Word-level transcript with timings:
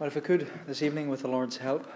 Well, 0.00 0.06
if 0.06 0.14
we 0.14 0.22
could 0.22 0.46
this 0.66 0.80
evening, 0.80 1.10
with 1.10 1.20
the 1.20 1.28
Lord's 1.28 1.58
help 1.58 1.86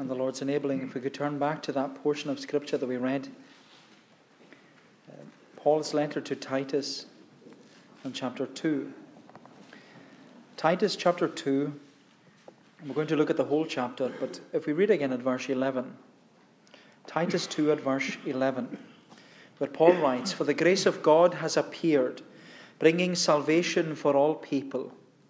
and 0.00 0.10
the 0.10 0.14
Lord's 0.16 0.42
enabling, 0.42 0.82
if 0.82 0.92
we 0.92 1.00
could 1.00 1.14
turn 1.14 1.38
back 1.38 1.62
to 1.62 1.70
that 1.70 1.94
portion 2.02 2.30
of 2.30 2.40
Scripture 2.40 2.76
that 2.76 2.86
we 2.88 2.96
read, 2.96 3.28
uh, 5.08 5.22
Paul's 5.54 5.94
letter 5.94 6.20
to 6.20 6.34
Titus 6.34 7.06
in 8.04 8.12
chapter 8.12 8.44
2. 8.44 8.92
Titus 10.56 10.96
chapter 10.96 11.28
2, 11.28 11.72
we're 12.88 12.94
going 12.94 13.06
to 13.06 13.14
look 13.14 13.30
at 13.30 13.36
the 13.36 13.44
whole 13.44 13.66
chapter, 13.66 14.12
but 14.18 14.40
if 14.52 14.66
we 14.66 14.72
read 14.72 14.90
again 14.90 15.12
at 15.12 15.20
verse 15.20 15.48
11, 15.48 15.96
Titus 17.06 17.46
2 17.46 17.70
at 17.70 17.80
verse 17.80 18.16
11, 18.26 18.76
where 19.58 19.70
Paul 19.70 19.92
writes, 19.92 20.32
For 20.32 20.42
the 20.42 20.54
grace 20.54 20.86
of 20.86 21.04
God 21.04 21.34
has 21.34 21.56
appeared, 21.56 22.22
bringing 22.80 23.14
salvation 23.14 23.94
for 23.94 24.16
all 24.16 24.34
people 24.34 24.92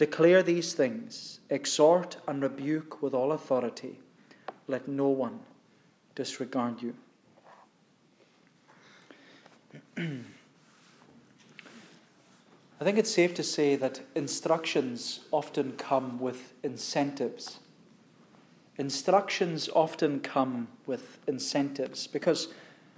Declare 0.00 0.42
these 0.44 0.72
things, 0.72 1.40
exhort 1.50 2.16
and 2.26 2.42
rebuke 2.42 3.02
with 3.02 3.12
all 3.12 3.32
authority. 3.32 4.00
Let 4.66 4.88
no 4.88 5.08
one 5.08 5.40
disregard 6.14 6.80
you. 6.80 6.94
I 9.98 10.22
think 12.82 12.96
it's 12.96 13.12
safe 13.12 13.34
to 13.34 13.42
say 13.42 13.76
that 13.76 14.00
instructions 14.14 15.20
often 15.32 15.72
come 15.72 16.18
with 16.18 16.54
incentives. 16.62 17.58
Instructions 18.78 19.68
often 19.74 20.20
come 20.20 20.68
with 20.86 21.18
incentives 21.26 22.06
because, 22.06 22.48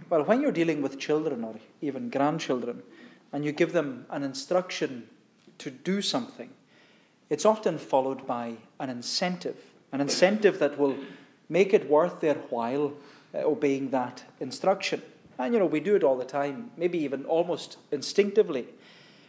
well, 0.09 0.23
when 0.23 0.41
you're 0.41 0.53
dealing 0.53 0.83
with 0.83 1.01
children 1.01 1.43
or 1.43 1.57
even 1.81 2.11
grandchildren 2.11 2.85
and 3.33 3.45
you 3.45 3.51
give 3.51 3.73
them 3.73 4.07
an 4.09 4.23
instruction 4.23 5.09
to 5.59 5.69
do 5.69 6.01
something, 6.01 6.51
it's 7.33 7.47
often 7.47 7.79
followed 7.79 8.27
by 8.27 8.53
an 8.79 8.91
incentive, 8.91 9.57
an 9.91 10.03
incentive 10.03 10.59
that 10.59 10.79
will 10.79 10.95
make 11.49 11.73
it 11.73 11.89
worth 11.89 12.21
their 12.21 12.35
while 12.51 12.93
uh, 13.35 13.39
obeying 13.39 13.89
that 13.89 14.23
instruction. 14.39 15.01
And 15.39 15.55
you 15.55 15.59
know, 15.59 15.65
we 15.65 15.81
do 15.81 15.97
it 15.97 16.05
all 16.05 16.19
the 16.19 16.27
time, 16.27 16.73
maybe 16.77 16.99
even 16.99 17.25
almost 17.25 17.79
instinctively, 17.91 18.67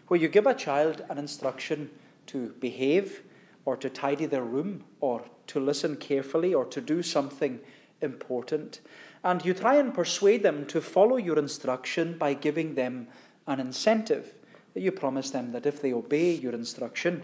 where 0.10 0.20
you 0.20 0.28
give 0.28 0.46
a 0.46 0.54
child 0.54 1.06
an 1.10 1.18
instruction 1.18 1.92
to 2.28 2.54
behave 2.60 3.22
or 3.64 3.78
to 3.78 3.90
tidy 3.90 4.26
their 4.26 4.44
room 4.44 4.84
or 5.00 5.24
to 5.48 5.62
listen 5.62 5.96
carefully 5.96 6.54
or 6.54 6.66
to 6.66 6.82
do 6.82 7.04
something 7.04 7.62
important. 8.02 8.82
And 9.24 9.46
you 9.46 9.54
try 9.54 9.76
and 9.76 9.94
persuade 9.94 10.44
them 10.44 10.66
to 10.66 10.82
follow 10.82 11.16
your 11.16 11.40
instruction 11.40 12.18
by 12.18 12.34
giving 12.34 12.76
them 12.76 13.08
an 13.48 13.62
incentive. 13.62 14.34
You 14.76 14.92
promise 14.92 15.30
them 15.30 15.54
that 15.54 15.66
if 15.66 15.82
they 15.82 15.94
obey 15.94 16.34
your 16.34 16.52
instruction, 16.52 17.24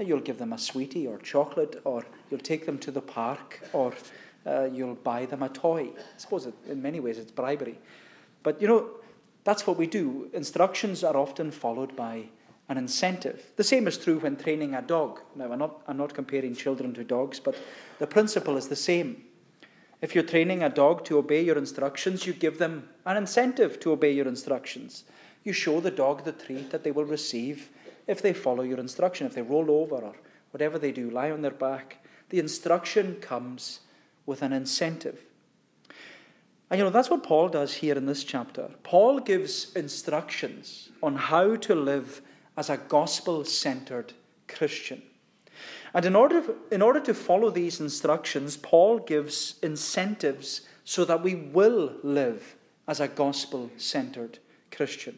You'll 0.00 0.20
give 0.20 0.38
them 0.38 0.52
a 0.52 0.58
sweetie 0.58 1.06
or 1.06 1.18
chocolate, 1.18 1.80
or 1.84 2.04
you'll 2.30 2.40
take 2.40 2.66
them 2.66 2.78
to 2.78 2.90
the 2.90 3.00
park, 3.00 3.60
or 3.72 3.94
uh, 4.46 4.64
you'll 4.72 4.94
buy 4.94 5.26
them 5.26 5.42
a 5.42 5.48
toy. 5.48 5.90
I 5.96 6.18
suppose 6.18 6.46
it, 6.46 6.54
in 6.68 6.80
many 6.80 7.00
ways 7.00 7.18
it's 7.18 7.30
bribery. 7.30 7.78
But 8.42 8.60
you 8.60 8.68
know, 8.68 8.88
that's 9.44 9.66
what 9.66 9.76
we 9.76 9.86
do. 9.86 10.28
Instructions 10.32 11.04
are 11.04 11.16
often 11.16 11.50
followed 11.50 11.94
by 11.96 12.24
an 12.68 12.78
incentive. 12.78 13.50
The 13.56 13.64
same 13.64 13.88
is 13.88 13.98
true 13.98 14.20
when 14.20 14.36
training 14.36 14.74
a 14.74 14.82
dog. 14.82 15.20
Now, 15.34 15.52
I'm 15.52 15.58
not, 15.58 15.82
I'm 15.88 15.96
not 15.96 16.14
comparing 16.14 16.54
children 16.54 16.94
to 16.94 17.04
dogs, 17.04 17.40
but 17.40 17.56
the 17.98 18.06
principle 18.06 18.56
is 18.56 18.68
the 18.68 18.76
same. 18.76 19.24
If 20.00 20.14
you're 20.14 20.24
training 20.24 20.62
a 20.62 20.70
dog 20.70 21.04
to 21.06 21.18
obey 21.18 21.42
your 21.42 21.58
instructions, 21.58 22.26
you 22.26 22.32
give 22.32 22.58
them 22.58 22.88
an 23.04 23.16
incentive 23.16 23.80
to 23.80 23.92
obey 23.92 24.12
your 24.12 24.28
instructions. 24.28 25.04
You 25.44 25.52
show 25.52 25.80
the 25.80 25.90
dog 25.90 26.24
the 26.24 26.32
treat 26.32 26.70
that 26.70 26.84
they 26.84 26.90
will 26.90 27.04
receive 27.04 27.70
if 28.10 28.20
they 28.20 28.32
follow 28.32 28.64
your 28.64 28.80
instruction, 28.80 29.24
if 29.24 29.34
they 29.34 29.42
roll 29.42 29.70
over 29.70 29.94
or 29.94 30.14
whatever 30.50 30.78
they 30.78 30.90
do, 30.90 31.10
lie 31.10 31.30
on 31.30 31.42
their 31.42 31.52
back. 31.52 32.04
The 32.30 32.40
instruction 32.40 33.14
comes 33.20 33.80
with 34.26 34.42
an 34.42 34.52
incentive. 34.52 35.20
And 36.68 36.78
you 36.78 36.84
know, 36.84 36.90
that's 36.90 37.08
what 37.08 37.22
Paul 37.22 37.48
does 37.48 37.74
here 37.74 37.94
in 37.96 38.06
this 38.06 38.24
chapter. 38.24 38.68
Paul 38.82 39.20
gives 39.20 39.72
instructions 39.74 40.90
on 41.00 41.14
how 41.14 41.54
to 41.54 41.74
live 41.74 42.20
as 42.56 42.68
a 42.68 42.78
gospel 42.78 43.44
centered 43.44 44.12
Christian. 44.48 45.02
And 45.94 46.04
in 46.04 46.16
order, 46.16 46.42
in 46.72 46.82
order 46.82 47.00
to 47.00 47.14
follow 47.14 47.50
these 47.50 47.80
instructions, 47.80 48.56
Paul 48.56 48.98
gives 48.98 49.54
incentives 49.62 50.62
so 50.84 51.04
that 51.04 51.22
we 51.22 51.36
will 51.36 51.92
live 52.02 52.56
as 52.88 52.98
a 52.98 53.06
gospel 53.06 53.70
centered 53.76 54.40
Christian. 54.72 55.16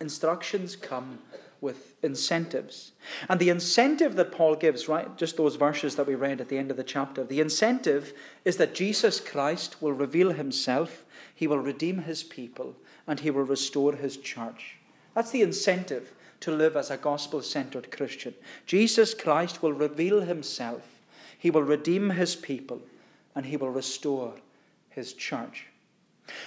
Instructions 0.00 0.76
come 0.76 1.18
with 1.66 1.96
incentives. 2.04 2.92
And 3.28 3.40
the 3.40 3.48
incentive 3.48 4.14
that 4.14 4.30
Paul 4.30 4.54
gives, 4.54 4.86
right, 4.86 5.18
just 5.18 5.36
those 5.36 5.56
verses 5.56 5.96
that 5.96 6.06
we 6.06 6.14
read 6.14 6.40
at 6.40 6.48
the 6.48 6.58
end 6.58 6.70
of 6.70 6.76
the 6.76 6.84
chapter, 6.84 7.24
the 7.24 7.40
incentive 7.40 8.12
is 8.44 8.56
that 8.58 8.72
Jesus 8.72 9.18
Christ 9.18 9.82
will 9.82 9.92
reveal 9.92 10.30
himself, 10.30 11.04
he 11.34 11.48
will 11.48 11.58
redeem 11.58 11.98
his 11.98 12.22
people, 12.22 12.76
and 13.08 13.18
he 13.18 13.32
will 13.32 13.42
restore 13.42 13.94
his 13.94 14.16
church. 14.16 14.76
That's 15.12 15.32
the 15.32 15.42
incentive 15.42 16.12
to 16.38 16.52
live 16.52 16.76
as 16.76 16.92
a 16.92 16.96
gospel 16.96 17.42
centered 17.42 17.90
Christian. 17.90 18.34
Jesus 18.64 19.12
Christ 19.12 19.60
will 19.60 19.72
reveal 19.72 20.20
himself, 20.20 20.82
he 21.36 21.50
will 21.50 21.64
redeem 21.64 22.10
his 22.10 22.36
people, 22.36 22.80
and 23.34 23.46
he 23.46 23.56
will 23.56 23.70
restore 23.70 24.34
his 24.88 25.14
church. 25.14 25.66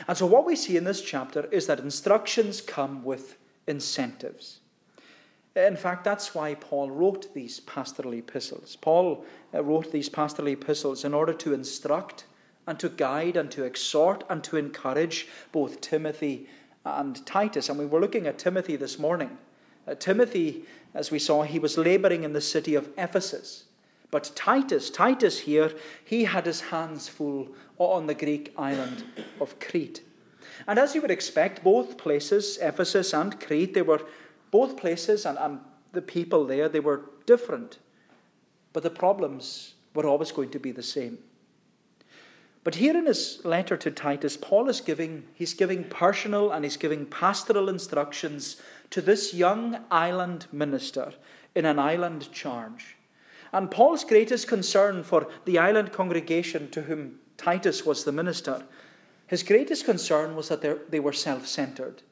And 0.07 0.17
so, 0.17 0.25
what 0.25 0.45
we 0.45 0.55
see 0.55 0.77
in 0.77 0.85
this 0.85 1.01
chapter 1.01 1.49
is 1.51 1.67
that 1.67 1.79
instructions 1.79 2.61
come 2.61 3.03
with 3.03 3.37
incentives. 3.67 4.61
In 5.67 5.75
fact, 5.75 6.03
that's 6.03 6.33
why 6.33 6.55
Paul 6.55 6.89
wrote 6.89 7.33
these 7.33 7.59
pastoral 7.61 8.13
epistles. 8.13 8.77
Paul 8.77 9.25
uh, 9.53 9.63
wrote 9.63 9.91
these 9.91 10.09
pastoral 10.09 10.47
epistles 10.47 11.03
in 11.03 11.13
order 11.13 11.33
to 11.33 11.53
instruct 11.53 12.25
and 12.65 12.79
to 12.79 12.89
guide 12.89 13.35
and 13.35 13.49
to 13.51 13.63
exhort 13.63 14.23
and 14.29 14.43
to 14.43 14.57
encourage 14.57 15.27
both 15.51 15.81
Timothy 15.81 16.47
and 16.85 17.25
Titus. 17.25 17.67
And 17.67 17.79
we 17.79 17.85
were 17.85 17.99
looking 17.99 18.27
at 18.27 18.37
Timothy 18.37 18.75
this 18.75 18.97
morning. 18.99 19.37
Uh, 19.87 19.95
Timothy, 19.95 20.63
as 20.93 21.11
we 21.11 21.19
saw, 21.19 21.43
he 21.43 21.59
was 21.59 21.77
laboring 21.77 22.23
in 22.23 22.33
the 22.33 22.41
city 22.41 22.75
of 22.75 22.89
Ephesus. 22.97 23.65
But 24.11 24.31
Titus, 24.35 24.89
Titus 24.89 25.39
here, 25.39 25.71
he 26.03 26.25
had 26.25 26.45
his 26.45 26.61
hands 26.61 27.07
full 27.07 27.49
on 27.77 28.07
the 28.07 28.15
Greek 28.15 28.53
island 28.57 29.03
of 29.39 29.59
Crete. 29.59 30.01
And 30.67 30.79
as 30.79 30.95
you 30.95 31.01
would 31.01 31.11
expect, 31.11 31.63
both 31.63 31.97
places, 31.97 32.57
Ephesus 32.61 33.13
and 33.13 33.39
Crete, 33.39 33.73
they 33.73 33.81
were 33.81 34.01
both 34.51 34.77
places 34.77 35.25
and, 35.25 35.37
and 35.37 35.59
the 35.91 36.01
people 36.01 36.45
there, 36.45 36.69
they 36.69 36.79
were 36.79 37.09
different. 37.25 37.79
But 38.73 38.83
the 38.83 38.89
problems 38.89 39.73
were 39.93 40.05
always 40.05 40.31
going 40.31 40.51
to 40.51 40.59
be 40.59 40.71
the 40.71 40.83
same. 40.83 41.17
But 42.63 42.75
here 42.75 42.95
in 42.95 43.05
his 43.05 43.41
letter 43.43 43.77
to 43.77 43.89
Titus, 43.89 44.37
Paul 44.37 44.69
is 44.69 44.81
giving, 44.81 45.23
he's 45.33 45.53
giving 45.53 45.85
personal 45.85 46.51
and 46.51 46.63
he's 46.63 46.77
giving 46.77 47.05
pastoral 47.05 47.69
instructions 47.69 48.61
to 48.89 49.01
this 49.01 49.33
young 49.33 49.79
island 49.89 50.47
minister 50.51 51.13
in 51.55 51.65
an 51.65 51.79
island 51.79 52.31
charge. 52.31 52.97
And 53.51 53.71
Paul's 53.71 54.03
greatest 54.03 54.47
concern 54.47 55.03
for 55.03 55.27
the 55.45 55.57
island 55.57 55.91
congregation 55.93 56.69
to 56.71 56.83
whom 56.83 57.19
Titus 57.37 57.85
was 57.85 58.03
the 58.03 58.11
minister, 58.11 58.63
his 59.25 59.43
greatest 59.43 59.85
concern 59.85 60.35
was 60.35 60.49
that 60.49 60.91
they 60.91 60.99
were 60.99 61.13
self 61.13 61.47
centered. 61.47 62.03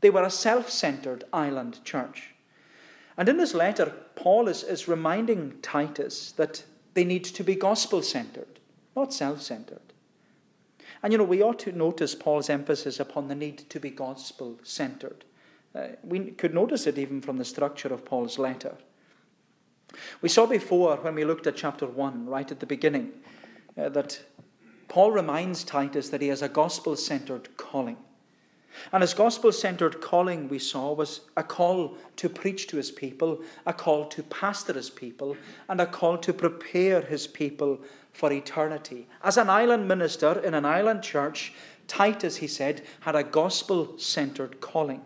They 0.00 0.10
were 0.10 0.22
a 0.22 0.30
self 0.30 0.70
centered 0.70 1.24
island 1.32 1.84
church. 1.84 2.34
And 3.16 3.28
in 3.28 3.36
this 3.36 3.54
letter, 3.54 3.92
Paul 4.16 4.48
is, 4.48 4.62
is 4.62 4.88
reminding 4.88 5.60
Titus 5.62 6.32
that 6.32 6.64
they 6.94 7.04
need 7.04 7.24
to 7.24 7.44
be 7.44 7.54
gospel 7.54 8.02
centered, 8.02 8.60
not 8.96 9.12
self 9.12 9.42
centered. 9.42 9.80
And 11.02 11.12
you 11.12 11.18
know, 11.18 11.24
we 11.24 11.42
ought 11.42 11.58
to 11.60 11.72
notice 11.72 12.14
Paul's 12.14 12.48
emphasis 12.48 12.98
upon 12.98 13.28
the 13.28 13.34
need 13.34 13.58
to 13.70 13.78
be 13.78 13.90
gospel 13.90 14.58
centered. 14.62 15.24
Uh, 15.74 15.88
we 16.02 16.30
could 16.30 16.54
notice 16.54 16.86
it 16.86 16.98
even 16.98 17.20
from 17.20 17.36
the 17.36 17.44
structure 17.44 17.92
of 17.92 18.04
Paul's 18.04 18.38
letter. 18.38 18.74
We 20.22 20.28
saw 20.28 20.46
before 20.46 20.96
when 20.96 21.14
we 21.14 21.24
looked 21.24 21.46
at 21.46 21.56
chapter 21.56 21.86
1, 21.86 22.26
right 22.26 22.50
at 22.50 22.60
the 22.60 22.66
beginning, 22.66 23.12
uh, 23.76 23.88
that 23.90 24.20
Paul 24.88 25.12
reminds 25.12 25.64
Titus 25.64 26.08
that 26.10 26.22
he 26.22 26.28
has 26.28 26.42
a 26.42 26.48
gospel 26.48 26.96
centered 26.96 27.56
calling. 27.56 27.96
And 28.92 29.02
his 29.02 29.14
gospel 29.14 29.52
centered 29.52 30.00
calling, 30.00 30.48
we 30.48 30.58
saw, 30.58 30.92
was 30.92 31.22
a 31.36 31.42
call 31.42 31.96
to 32.16 32.28
preach 32.28 32.66
to 32.68 32.76
his 32.76 32.90
people, 32.90 33.42
a 33.66 33.72
call 33.72 34.06
to 34.06 34.22
pastor 34.24 34.72
his 34.72 34.90
people, 34.90 35.36
and 35.68 35.80
a 35.80 35.86
call 35.86 36.18
to 36.18 36.32
prepare 36.32 37.00
his 37.00 37.26
people 37.26 37.80
for 38.12 38.32
eternity. 38.32 39.06
As 39.22 39.36
an 39.36 39.50
island 39.50 39.88
minister 39.88 40.40
in 40.40 40.54
an 40.54 40.64
island 40.64 41.02
church, 41.02 41.52
Titus, 41.86 42.36
he 42.36 42.46
said, 42.46 42.82
had 43.00 43.14
a 43.14 43.24
gospel 43.24 43.98
centered 43.98 44.60
calling. 44.60 45.02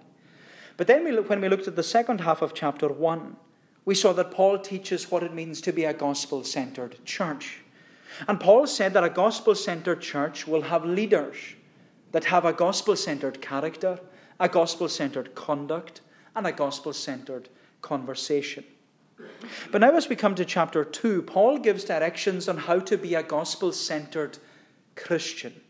But 0.77 0.87
then 0.87 1.05
we 1.05 1.13
look, 1.13 1.29
when 1.29 1.41
we 1.41 1.49
looked 1.49 1.69
at 1.69 1.77
the 1.77 1.83
second 1.83 2.21
half 2.21 2.41
of 2.43 2.55
chapter 2.55 2.89
1, 2.89 3.37
we 3.85 3.95
saw 3.95 4.13
that 4.13 4.31
Paul 4.31 4.59
teaches 4.59 5.11
what 5.11 5.23
it 5.23 5.35
means 5.35 5.61
to 5.63 5.73
be 5.73 5.85
a 5.85 5.95
gospel 5.95 6.45
centered 6.45 7.05
church. 7.05 7.61
And 8.27 8.39
Paul 8.39 8.67
said 8.67 8.93
that 8.95 9.05
a 9.05 9.11
gospel 9.11 9.55
centered 9.55 10.01
church 10.01 10.47
will 10.47 10.63
have 10.63 10.85
leaders 10.85 11.37
that 12.13 12.25
have 12.25 12.45
a 12.45 12.53
gospel 12.53 12.97
centered 12.97 13.41
character, 13.41 14.01
a 14.41 14.49
gospel 14.49 14.89
centered 14.89 15.35
conduct, 15.35 16.01
and 16.35 16.47
a 16.47 16.53
gospel 16.53 16.93
centered 16.93 17.49
conversation. 17.83 18.65
But 19.73 19.81
now, 19.81 19.95
as 19.97 20.09
we 20.09 20.17
come 20.17 20.35
to 20.37 20.45
chapter 20.45 20.85
2, 20.85 21.23
Paul 21.23 21.59
gives 21.59 21.85
directions 21.85 22.49
on 22.49 22.57
how 22.57 22.79
to 22.81 22.97
be 22.97 23.15
a 23.15 23.23
gospel 23.23 23.73
centered 23.73 24.39
Christian. 24.95 25.61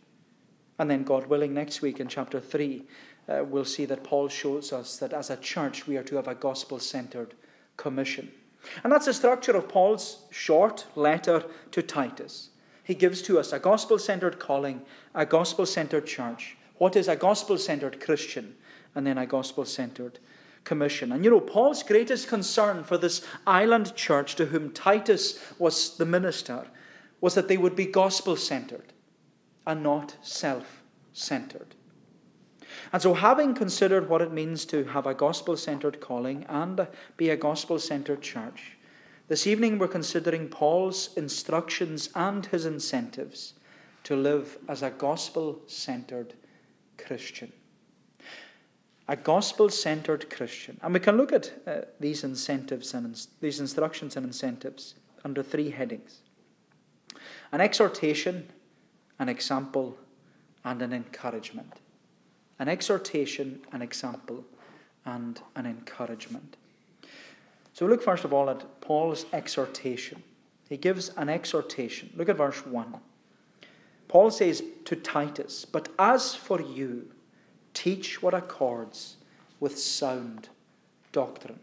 And 0.78 0.90
then, 0.90 1.02
God 1.02 1.26
willing, 1.26 1.54
next 1.54 1.80
week 1.80 1.98
in 1.98 2.08
chapter 2.08 2.40
3, 2.40 2.84
uh, 3.28 3.44
we'll 3.44 3.64
see 3.64 3.84
that 3.86 4.04
Paul 4.04 4.28
shows 4.28 4.72
us 4.72 4.98
that 4.98 5.12
as 5.12 5.30
a 5.30 5.36
church 5.36 5.86
we 5.86 5.96
are 5.96 6.04
to 6.04 6.16
have 6.16 6.28
a 6.28 6.34
gospel 6.34 6.78
centered 6.78 7.34
commission. 7.76 8.30
And 8.82 8.92
that's 8.92 9.06
the 9.06 9.14
structure 9.14 9.56
of 9.56 9.68
Paul's 9.68 10.24
short 10.30 10.86
letter 10.94 11.44
to 11.72 11.82
Titus. 11.82 12.50
He 12.88 12.94
gives 12.94 13.20
to 13.22 13.38
us 13.38 13.52
a 13.52 13.58
gospel 13.58 13.98
centered 13.98 14.38
calling, 14.38 14.80
a 15.14 15.26
gospel 15.26 15.66
centered 15.66 16.06
church. 16.06 16.56
What 16.78 16.96
is 16.96 17.06
a 17.06 17.16
gospel 17.16 17.58
centered 17.58 18.00
Christian? 18.00 18.56
And 18.94 19.06
then 19.06 19.18
a 19.18 19.26
gospel 19.26 19.66
centered 19.66 20.18
commission. 20.64 21.12
And 21.12 21.22
you 21.22 21.30
know, 21.30 21.38
Paul's 21.38 21.82
greatest 21.82 22.28
concern 22.28 22.84
for 22.84 22.96
this 22.96 23.26
island 23.46 23.94
church 23.94 24.36
to 24.36 24.46
whom 24.46 24.72
Titus 24.72 25.38
was 25.58 25.98
the 25.98 26.06
minister 26.06 26.66
was 27.20 27.34
that 27.34 27.46
they 27.46 27.58
would 27.58 27.76
be 27.76 27.84
gospel 27.84 28.36
centered 28.36 28.94
and 29.66 29.82
not 29.82 30.16
self 30.22 30.82
centered. 31.12 31.74
And 32.90 33.02
so, 33.02 33.12
having 33.12 33.52
considered 33.52 34.08
what 34.08 34.22
it 34.22 34.32
means 34.32 34.64
to 34.64 34.84
have 34.84 35.06
a 35.06 35.12
gospel 35.12 35.58
centered 35.58 36.00
calling 36.00 36.46
and 36.48 36.88
be 37.18 37.28
a 37.28 37.36
gospel 37.36 37.78
centered 37.78 38.22
church, 38.22 38.77
this 39.28 39.46
evening 39.46 39.78
we're 39.78 39.88
considering 39.88 40.48
Paul's 40.48 41.10
instructions 41.16 42.08
and 42.14 42.44
his 42.46 42.64
incentives 42.64 43.54
to 44.04 44.16
live 44.16 44.56
as 44.68 44.82
a 44.82 44.90
gospel 44.90 45.60
centered 45.66 46.32
Christian. 46.96 47.52
A 49.06 49.16
gospel 49.16 49.68
centered 49.68 50.28
Christian. 50.30 50.78
And 50.82 50.92
we 50.94 51.00
can 51.00 51.16
look 51.16 51.32
at 51.32 51.52
uh, 51.66 51.80
these 52.00 52.24
incentives 52.24 52.94
and 52.94 53.26
these 53.40 53.60
instructions 53.60 54.16
and 54.16 54.26
incentives 54.26 54.94
under 55.24 55.42
three 55.42 55.70
headings 55.70 56.22
an 57.52 57.60
exhortation, 57.60 58.46
an 59.18 59.28
example, 59.28 59.96
and 60.64 60.82
an 60.82 60.92
encouragement. 60.92 61.80
An 62.58 62.68
exhortation, 62.68 63.60
an 63.72 63.80
example, 63.80 64.44
and 65.06 65.40
an 65.56 65.64
encouragement. 65.64 66.56
So 67.72 67.86
look 67.86 68.02
first 68.02 68.24
of 68.24 68.32
all 68.32 68.50
at 68.50 68.77
Paul's 68.88 69.26
exhortation. 69.34 70.22
He 70.66 70.78
gives 70.78 71.10
an 71.10 71.28
exhortation. 71.28 72.10
Look 72.16 72.30
at 72.30 72.38
verse 72.38 72.64
1. 72.64 72.94
Paul 74.08 74.30
says 74.30 74.62
to 74.86 74.96
Titus, 74.96 75.66
But 75.66 75.90
as 75.98 76.34
for 76.34 76.62
you, 76.62 77.10
teach 77.74 78.22
what 78.22 78.32
accords 78.32 79.16
with 79.60 79.78
sound 79.78 80.48
doctrine. 81.12 81.60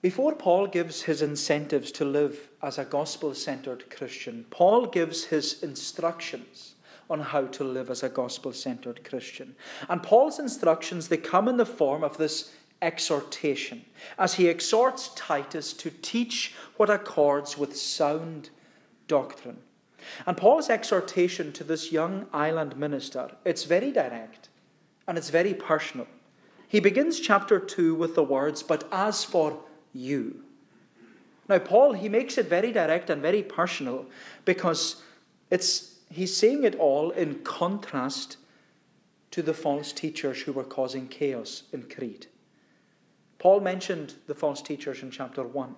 Before 0.00 0.34
Paul 0.34 0.66
gives 0.66 1.02
his 1.02 1.20
incentives 1.20 1.92
to 1.92 2.06
live 2.06 2.48
as 2.62 2.78
a 2.78 2.86
gospel 2.86 3.34
centered 3.34 3.90
Christian, 3.94 4.46
Paul 4.48 4.86
gives 4.86 5.24
his 5.24 5.62
instructions 5.62 6.76
on 7.10 7.20
how 7.20 7.42
to 7.42 7.62
live 7.62 7.90
as 7.90 8.02
a 8.02 8.08
gospel 8.08 8.54
centered 8.54 9.04
Christian. 9.04 9.54
And 9.90 10.02
Paul's 10.02 10.38
instructions, 10.38 11.08
they 11.08 11.18
come 11.18 11.46
in 11.46 11.58
the 11.58 11.66
form 11.66 12.02
of 12.02 12.16
this 12.16 12.54
exhortation 12.80 13.84
as 14.18 14.34
he 14.34 14.48
exhorts 14.48 15.10
Titus 15.14 15.72
to 15.74 15.90
teach 15.90 16.54
what 16.76 16.90
accords 16.90 17.58
with 17.58 17.76
sound 17.76 18.50
doctrine. 19.06 19.58
And 20.26 20.36
Paul's 20.36 20.70
exhortation 20.70 21.52
to 21.52 21.64
this 21.64 21.92
young 21.92 22.26
island 22.32 22.76
minister, 22.76 23.30
it's 23.44 23.64
very 23.64 23.90
direct 23.90 24.48
and 25.06 25.18
it's 25.18 25.30
very 25.30 25.54
personal. 25.54 26.06
He 26.68 26.80
begins 26.80 27.18
chapter 27.18 27.58
2 27.58 27.94
with 27.94 28.14
the 28.14 28.22
words, 28.22 28.62
But 28.62 28.86
as 28.92 29.24
for 29.24 29.58
you. 29.92 30.44
Now, 31.48 31.58
Paul, 31.58 31.94
he 31.94 32.10
makes 32.10 32.36
it 32.36 32.46
very 32.46 32.72
direct 32.72 33.08
and 33.08 33.22
very 33.22 33.42
personal 33.42 34.04
because 34.44 35.02
it's, 35.50 35.94
he's 36.10 36.36
saying 36.36 36.64
it 36.64 36.74
all 36.74 37.10
in 37.10 37.36
contrast 37.36 38.36
to 39.30 39.42
the 39.42 39.54
false 39.54 39.92
teachers 39.92 40.42
who 40.42 40.52
were 40.52 40.64
causing 40.64 41.08
chaos 41.08 41.62
in 41.72 41.84
Crete. 41.84 42.28
Paul 43.38 43.60
mentioned 43.60 44.14
the 44.26 44.34
false 44.34 44.60
teachers 44.60 45.02
in 45.02 45.10
chapter 45.10 45.42
1, 45.42 45.74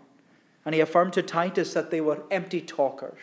and 0.64 0.74
he 0.74 0.80
affirmed 0.80 1.12
to 1.14 1.22
Titus 1.22 1.74
that 1.74 1.90
they 1.90 2.00
were 2.00 2.22
empty 2.30 2.60
talkers. 2.60 3.18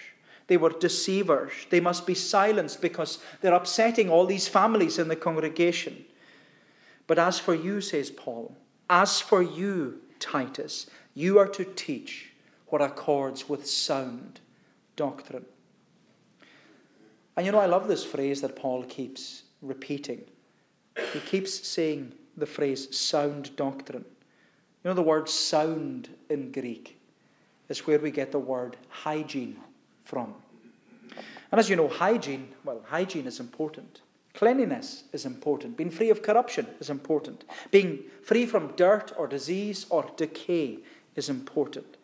They 0.48 0.58
were 0.58 0.70
deceivers. 0.70 1.52
They 1.70 1.80
must 1.80 2.08
be 2.08 2.14
silenced 2.14 2.82
because 2.82 3.20
they're 3.42 3.54
upsetting 3.54 4.10
all 4.10 4.26
these 4.26 4.48
families 4.48 4.98
in 4.98 5.08
the 5.08 5.16
congregation. 5.16 6.06
But 7.06 7.20
as 7.20 7.40
for 7.40 7.54
you, 7.54 7.82
says 7.82 8.10
Paul, 8.10 8.56
as 8.90 9.20
for 9.20 9.42
you, 9.42 10.00
Titus, 10.20 10.88
you 11.14 11.38
are 11.40 11.48
to 11.50 11.66
teach 11.66 12.32
what 12.68 12.82
accords 12.82 13.50
with 13.50 13.68
sound 13.68 14.40
doctrine. 14.96 15.46
And 17.36 17.46
you 17.46 17.52
know, 17.52 17.60
I 17.60 17.66
love 17.66 17.88
this 17.88 18.04
phrase 18.04 18.42
that 18.42 18.56
Paul 18.56 18.84
keeps 18.84 19.44
repeating. 19.62 20.22
He 21.14 21.20
keeps 21.20 21.68
saying 21.68 22.14
the 22.36 22.46
phrase 22.46 22.96
sound 22.98 23.56
doctrine. 23.56 24.06
You 24.88 24.92
know, 24.92 24.96
the 24.96 25.02
word 25.02 25.28
sound 25.28 26.08
in 26.30 26.50
Greek 26.54 26.98
is 27.68 27.86
where 27.86 28.00
we 28.00 28.10
get 28.10 28.32
the 28.32 28.40
word 28.40 28.78
hygiene 28.88 29.58
from. 30.06 30.34
And 31.52 31.60
as 31.60 31.70
you 31.70 31.76
know, 31.76 31.90
hygiene, 31.90 32.48
well, 32.64 32.82
hygiene 32.86 33.28
is 33.28 33.42
important. 33.42 34.00
Cleanliness 34.34 35.04
is 35.12 35.26
important. 35.26 35.76
Being 35.76 35.90
free 35.90 36.10
of 36.10 36.22
corruption 36.22 36.68
is 36.80 36.90
important. 36.90 37.44
Being 37.70 38.04
free 38.24 38.46
from 38.46 38.78
dirt 38.78 39.12
or 39.18 39.28
disease 39.28 39.86
or 39.90 40.10
decay 40.16 40.80
is 41.18 41.28
important. 41.28 41.98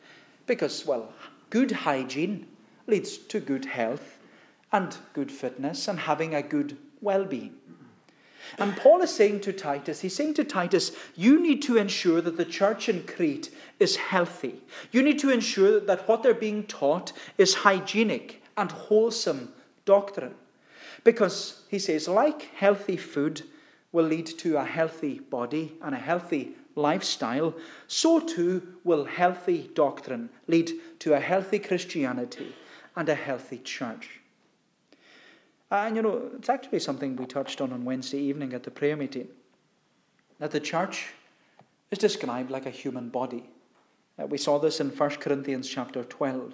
Because, 0.45 0.85
well, 0.85 1.13
good 1.51 1.71
hygiene 1.71 2.47
leads 2.85 3.17
to 3.17 3.39
good 3.39 3.63
health 3.63 4.19
and 4.73 4.97
good 5.13 5.31
fitness 5.31 5.87
and 5.87 5.99
having 5.99 6.35
a 6.35 6.41
good 6.41 6.77
well 6.99 7.23
being. 7.23 7.55
And 8.59 8.77
Paul 8.77 9.01
is 9.01 9.13
saying 9.13 9.41
to 9.41 9.53
Titus, 9.53 10.01
he's 10.01 10.15
saying 10.15 10.35
to 10.35 10.43
Titus, 10.43 10.91
you 11.15 11.41
need 11.41 11.61
to 11.63 11.77
ensure 11.77 12.21
that 12.21 12.37
the 12.37 12.45
church 12.45 12.87
in 12.89 13.03
Crete 13.03 13.49
is 13.79 13.95
healthy. 13.95 14.61
You 14.91 15.01
need 15.01 15.19
to 15.19 15.29
ensure 15.29 15.79
that 15.79 16.07
what 16.07 16.23
they're 16.23 16.33
being 16.33 16.63
taught 16.63 17.13
is 17.37 17.53
hygienic 17.55 18.43
and 18.55 18.71
wholesome 18.71 19.53
doctrine. 19.85 20.35
Because, 21.03 21.63
he 21.69 21.79
says, 21.79 22.07
like 22.07 22.49
healthy 22.55 22.97
food 22.97 23.43
will 23.91 24.05
lead 24.05 24.25
to 24.25 24.57
a 24.57 24.63
healthy 24.63 25.19
body 25.19 25.73
and 25.81 25.93
a 25.93 25.99
healthy 25.99 26.55
lifestyle, 26.75 27.53
so 27.87 28.19
too 28.19 28.75
will 28.83 29.05
healthy 29.05 29.69
doctrine 29.73 30.29
lead 30.47 30.71
to 30.99 31.13
a 31.13 31.19
healthy 31.19 31.59
Christianity 31.59 32.55
and 32.95 33.09
a 33.09 33.15
healthy 33.15 33.59
church. 33.59 34.21
And 35.71 35.95
you 35.95 36.01
know, 36.01 36.29
it's 36.37 36.49
actually 36.49 36.79
something 36.79 37.15
we 37.15 37.25
touched 37.25 37.61
on 37.61 37.73
on 37.73 37.85
Wednesday 37.85 38.19
evening 38.19 38.53
at 38.53 38.63
the 38.63 38.71
prayer 38.71 38.95
meeting. 38.95 39.27
That 40.39 40.51
the 40.51 40.59
church 40.59 41.07
is 41.91 41.97
described 41.99 42.51
like 42.51 42.65
a 42.65 42.71
human 42.71 43.09
body. 43.09 43.49
Uh, 44.21 44.27
we 44.27 44.37
saw 44.37 44.59
this 44.59 44.79
in 44.79 44.89
1 44.89 45.09
Corinthians 45.11 45.67
chapter 45.67 46.03
12. 46.03 46.53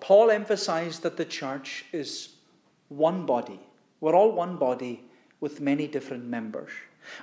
Paul 0.00 0.30
emphasized 0.30 1.02
that 1.02 1.16
the 1.16 1.24
church 1.24 1.84
is 1.92 2.30
one 2.88 3.24
body. 3.26 3.60
We're 4.00 4.14
all 4.14 4.32
one 4.32 4.56
body 4.56 5.04
with 5.40 5.60
many 5.60 5.86
different 5.86 6.24
members. 6.24 6.70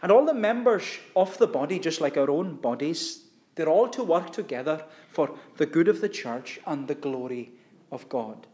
And 0.02 0.12
all 0.12 0.26
the 0.26 0.34
members 0.34 0.84
of 1.16 1.38
the 1.38 1.48
body, 1.48 1.80
just 1.80 2.02
like 2.02 2.18
our 2.18 2.30
own 2.30 2.56
bodies, 2.56 3.26
they're 3.56 3.70
all 3.70 3.90
to 3.90 4.04
work 4.04 4.32
together 4.32 4.84
for 5.10 5.38
the 5.58 5.66
good 5.66 5.88
of 5.88 6.02
the 6.02 6.10
church 6.10 6.60
and 6.66 6.88
the 6.88 6.96
glory 6.96 7.52
of 7.92 8.08
God. 8.08 8.48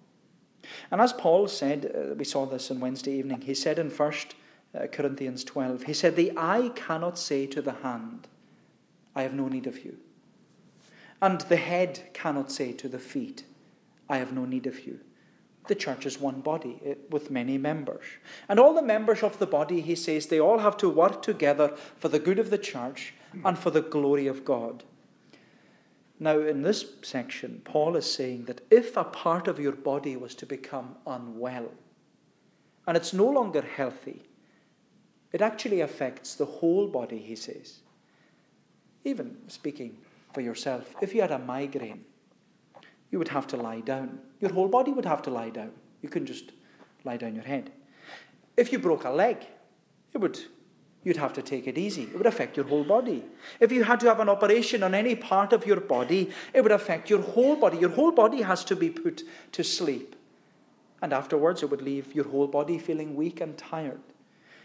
And 0.91 1.01
as 1.01 1.13
Paul 1.13 1.47
said, 1.47 1.91
uh, 1.93 2.15
we 2.15 2.25
saw 2.25 2.45
this 2.45 2.71
on 2.71 2.79
Wednesday 2.79 3.13
evening, 3.13 3.41
he 3.41 3.53
said 3.53 3.79
in 3.79 3.89
1 3.89 4.13
uh, 4.73 4.87
Corinthians 4.87 5.43
12, 5.43 5.83
he 5.83 5.93
said, 5.93 6.15
The 6.15 6.33
eye 6.37 6.71
cannot 6.75 7.17
say 7.17 7.45
to 7.47 7.61
the 7.61 7.73
hand, 7.73 8.27
I 9.15 9.23
have 9.23 9.33
no 9.33 9.47
need 9.47 9.67
of 9.67 9.83
you. 9.83 9.97
And 11.21 11.41
the 11.41 11.55
head 11.55 12.09
cannot 12.13 12.51
say 12.51 12.73
to 12.73 12.89
the 12.89 12.99
feet, 12.99 13.45
I 14.09 14.17
have 14.17 14.33
no 14.33 14.45
need 14.45 14.67
of 14.67 14.85
you. 14.85 14.99
The 15.67 15.75
church 15.75 16.05
is 16.05 16.19
one 16.19 16.41
body 16.41 16.79
eh, 16.85 16.93
with 17.09 17.31
many 17.31 17.57
members. 17.57 18.05
And 18.47 18.59
all 18.59 18.73
the 18.73 18.81
members 18.81 19.23
of 19.23 19.39
the 19.39 19.47
body, 19.47 19.81
he 19.81 19.95
says, 19.95 20.27
they 20.27 20.39
all 20.39 20.59
have 20.59 20.77
to 20.77 20.89
work 20.89 21.21
together 21.21 21.69
for 21.97 22.09
the 22.09 22.19
good 22.19 22.37
of 22.37 22.49
the 22.49 22.57
church 22.57 23.13
and 23.43 23.57
for 23.57 23.71
the 23.71 23.81
glory 23.81 24.27
of 24.27 24.45
God. 24.45 24.83
Now, 26.19 26.39
in 26.39 26.61
this 26.61 26.85
section, 27.01 27.61
Paul 27.65 27.95
is 27.97 28.09
saying 28.09 28.45
that 28.45 28.61
if 28.71 28.95
a 28.95 29.03
part 29.03 29.47
of 29.47 29.59
your 29.59 29.73
body 29.73 30.15
was 30.15 30.33
to 30.35 30.45
become 30.45 30.95
unwell 31.05 31.71
and 32.87 32.95
it's 32.95 33.13
no 33.13 33.27
longer 33.27 33.61
healthy, 33.61 34.23
it 35.33 35.41
actually 35.41 35.81
affects 35.81 36.35
the 36.35 36.45
whole 36.45 36.87
body, 36.87 37.17
he 37.17 37.35
says. 37.35 37.79
Even 39.03 39.37
speaking 39.47 39.97
for 40.33 40.39
yourself, 40.41 40.95
if 41.01 41.13
you 41.13 41.21
had 41.21 41.31
a 41.31 41.39
migraine, 41.39 42.05
you 43.11 43.19
would 43.19 43.27
have 43.27 43.47
to 43.47 43.57
lie 43.57 43.81
down. 43.81 44.19
Your 44.39 44.53
whole 44.53 44.69
body 44.69 44.91
would 44.91 45.05
have 45.05 45.21
to 45.23 45.29
lie 45.29 45.49
down. 45.49 45.71
You 46.01 46.09
couldn't 46.09 46.27
just 46.27 46.53
lie 47.03 47.17
down 47.17 47.35
your 47.35 47.43
head. 47.43 47.71
If 48.55 48.71
you 48.71 48.79
broke 48.79 49.03
a 49.03 49.09
leg, 49.09 49.45
it 50.13 50.19
would 50.19 50.39
you'd 51.05 51.15
have 51.17 51.31
to 51.33 51.41
take 51.41 51.67
it 51.67 51.77
easy. 51.77 52.03
It 52.03 52.17
would 52.17 52.25
affect 52.25 52.57
your 52.57 52.65
whole 52.65 52.83
body. 52.83 53.23
If 53.59 53.71
you 53.71 53.83
had 53.83 54.01
to 54.01 54.07
have 54.07 54.19
an 54.19 54.27
operation 54.27 54.83
on 54.83 54.93
any 54.93 55.15
part 55.15 55.53
of 55.53 55.65
your 55.65 55.79
body, 55.79 56.31
it 56.53 56.61
would 56.61 56.71
affect 56.71 57.09
your 57.09 57.21
whole 57.21 57.55
body. 57.55 57.77
Your 57.77 57.91
whole 57.91 58.11
body 58.11 58.41
has 58.41 58.65
to 58.65 58.75
be 58.75 58.89
put 58.89 59.23
to 59.53 59.63
sleep. 59.63 60.15
And 61.01 61.13
afterwards, 61.13 61.61
it 61.61 61.69
would 61.69 61.83
leave 61.83 62.15
your 62.15 62.25
whole 62.25 62.47
body 62.47 62.79
feeling 62.79 63.15
weak 63.15 63.39
and 63.39 63.55
tired. 63.55 64.01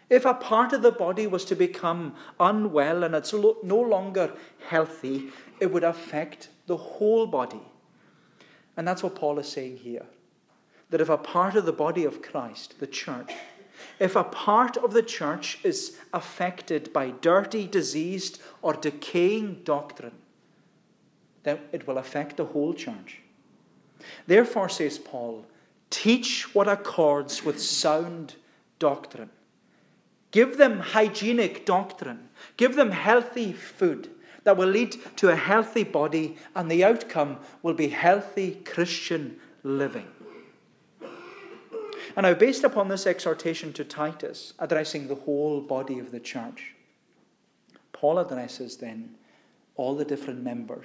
If 0.08 0.24
a 0.24 0.34
part 0.34 0.72
of 0.72 0.82
the 0.82 0.90
body 0.90 1.26
was 1.26 1.44
to 1.44 1.54
become 1.54 2.16
unwell 2.40 3.04
and 3.04 3.14
it's 3.14 3.34
no 3.34 3.80
longer 3.80 4.32
healthy, 4.66 5.28
it 5.60 5.70
would 5.70 5.84
affect 5.84 6.48
the 6.66 6.76
whole 6.76 7.26
body. 7.26 7.62
And 8.76 8.88
that's 8.88 9.02
what 9.02 9.14
Paul 9.14 9.38
is 9.38 9.48
saying 9.48 9.76
here. 9.76 10.06
That 10.88 11.02
if 11.02 11.10
a 11.10 11.18
part 11.18 11.54
of 11.54 11.66
the 11.66 11.72
body 11.72 12.04
of 12.04 12.22
Christ, 12.22 12.80
the 12.80 12.86
church, 12.86 13.32
if 13.98 14.16
a 14.16 14.24
part 14.24 14.76
of 14.76 14.92
the 14.92 15.02
church 15.02 15.58
is 15.62 15.96
affected 16.12 16.92
by 16.92 17.10
dirty, 17.20 17.66
diseased, 17.66 18.40
or 18.62 18.74
decaying 18.74 19.60
doctrine, 19.64 20.18
then 21.42 21.58
it 21.72 21.86
will 21.86 21.98
affect 21.98 22.36
the 22.36 22.46
whole 22.46 22.74
church. 22.74 23.20
Therefore, 24.26 24.68
says 24.68 24.98
Paul, 24.98 25.46
teach 25.90 26.54
what 26.54 26.68
accords 26.68 27.44
with 27.44 27.60
sound 27.60 28.34
doctrine. 28.78 29.30
Give 30.30 30.56
them 30.56 30.78
hygienic 30.78 31.66
doctrine. 31.66 32.28
Give 32.56 32.76
them 32.76 32.92
healthy 32.92 33.52
food 33.52 34.10
that 34.44 34.56
will 34.56 34.68
lead 34.68 34.96
to 35.16 35.28
a 35.28 35.36
healthy 35.36 35.84
body, 35.84 36.36
and 36.54 36.70
the 36.70 36.84
outcome 36.84 37.38
will 37.62 37.74
be 37.74 37.88
healthy 37.88 38.60
Christian 38.64 39.38
living. 39.62 40.06
And 42.20 42.26
now, 42.26 42.34
based 42.34 42.64
upon 42.64 42.88
this 42.88 43.06
exhortation 43.06 43.72
to 43.72 43.82
Titus, 43.82 44.52
addressing 44.58 45.08
the 45.08 45.14
whole 45.14 45.62
body 45.62 45.98
of 45.98 46.10
the 46.10 46.20
church, 46.20 46.74
Paul 47.94 48.18
addresses 48.18 48.76
then 48.76 49.14
all 49.74 49.94
the 49.94 50.04
different 50.04 50.42
members 50.42 50.84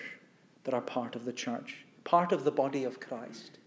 that 0.63 0.73
are 0.73 0.79
part 0.79 1.13
of 1.13 1.25
the 1.25 1.33
church, 1.33 1.83
part 2.05 2.31
of 2.31 2.45
the 2.45 2.53
body 2.53 2.85
of 2.85 3.01
Christ. 3.01 3.57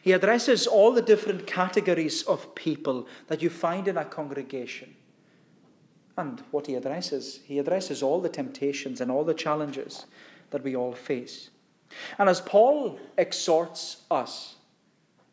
He 0.00 0.12
addresses 0.12 0.68
all 0.68 0.92
the 0.92 1.02
different 1.02 1.44
categories 1.44 2.22
of 2.22 2.54
people 2.54 3.08
that 3.26 3.42
you 3.42 3.50
find 3.50 3.88
in 3.88 3.96
a 3.96 4.04
congregation. 4.04 4.94
And 6.16 6.40
what 6.52 6.68
he 6.68 6.76
addresses, 6.76 7.40
he 7.44 7.58
addresses 7.58 8.00
all 8.00 8.20
the 8.20 8.28
temptations 8.28 9.00
and 9.00 9.10
all 9.10 9.24
the 9.24 9.34
challenges 9.34 10.06
that 10.50 10.62
we 10.62 10.76
all 10.76 10.92
face. 10.92 11.50
And 12.16 12.28
as 12.28 12.40
Paul 12.40 13.00
exhorts 13.16 14.04
us 14.08 14.54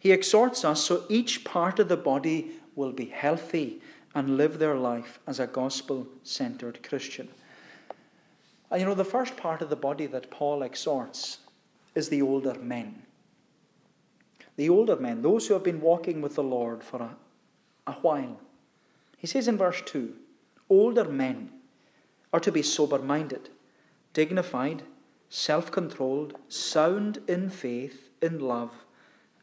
he 0.06 0.12
exhorts 0.12 0.64
us 0.64 0.84
so 0.84 1.04
each 1.10 1.44
part 1.44 1.80
of 1.80 1.88
the 1.88 1.98
body 1.98 2.52
will 2.76 2.92
be 2.92 3.06
healthy 3.06 3.82
and 4.14 4.38
live 4.38 4.60
their 4.60 4.76
life 4.76 5.18
as 5.26 5.40
a 5.40 5.48
gospel 5.48 6.06
centered 6.22 6.88
Christian. 6.88 7.28
And 8.70 8.82
you 8.82 8.86
know, 8.86 8.94
the 8.94 9.04
first 9.04 9.36
part 9.36 9.64
of 9.64 9.72
the 9.72 9.76
body 9.76 10.06
that 10.06 10.30
Paul 10.30 10.62
exhorts 10.62 11.40
is 11.96 12.10
the 12.10 12.22
older 12.22 12.54
men. 12.54 13.02
The 14.58 14.70
older 14.70 14.96
men, 14.96 15.24
those 15.24 15.48
who 15.48 15.56
have 15.56 15.64
been 15.64 15.82
walking 15.82 16.22
with 16.22 16.36
the 16.36 16.44
Lord 16.44 16.84
for 16.84 17.02
a, 17.02 17.16
a 17.88 17.94
while. 17.94 18.40
He 19.18 19.26
says 19.26 19.48
in 19.48 19.58
verse 19.58 19.82
2 19.88 20.14
older 20.70 21.06
men 21.06 21.50
are 22.32 22.40
to 22.42 22.52
be 22.52 22.62
sober 22.62 23.00
minded, 23.00 23.50
dignified, 24.14 24.84
self 25.30 25.72
controlled, 25.72 26.36
sound 26.48 27.18
in 27.28 27.50
faith, 27.50 28.12
in 28.22 28.38
love 28.38 28.85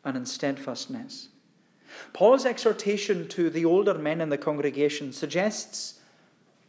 and 0.04 0.16
in 0.16 0.26
steadfastness. 0.26 1.28
Paul's 2.12 2.46
exhortation 2.46 3.28
to 3.28 3.50
the 3.50 3.64
older 3.64 3.94
men 3.94 4.20
in 4.20 4.28
the 4.28 4.38
congregation 4.38 5.12
suggests, 5.12 6.00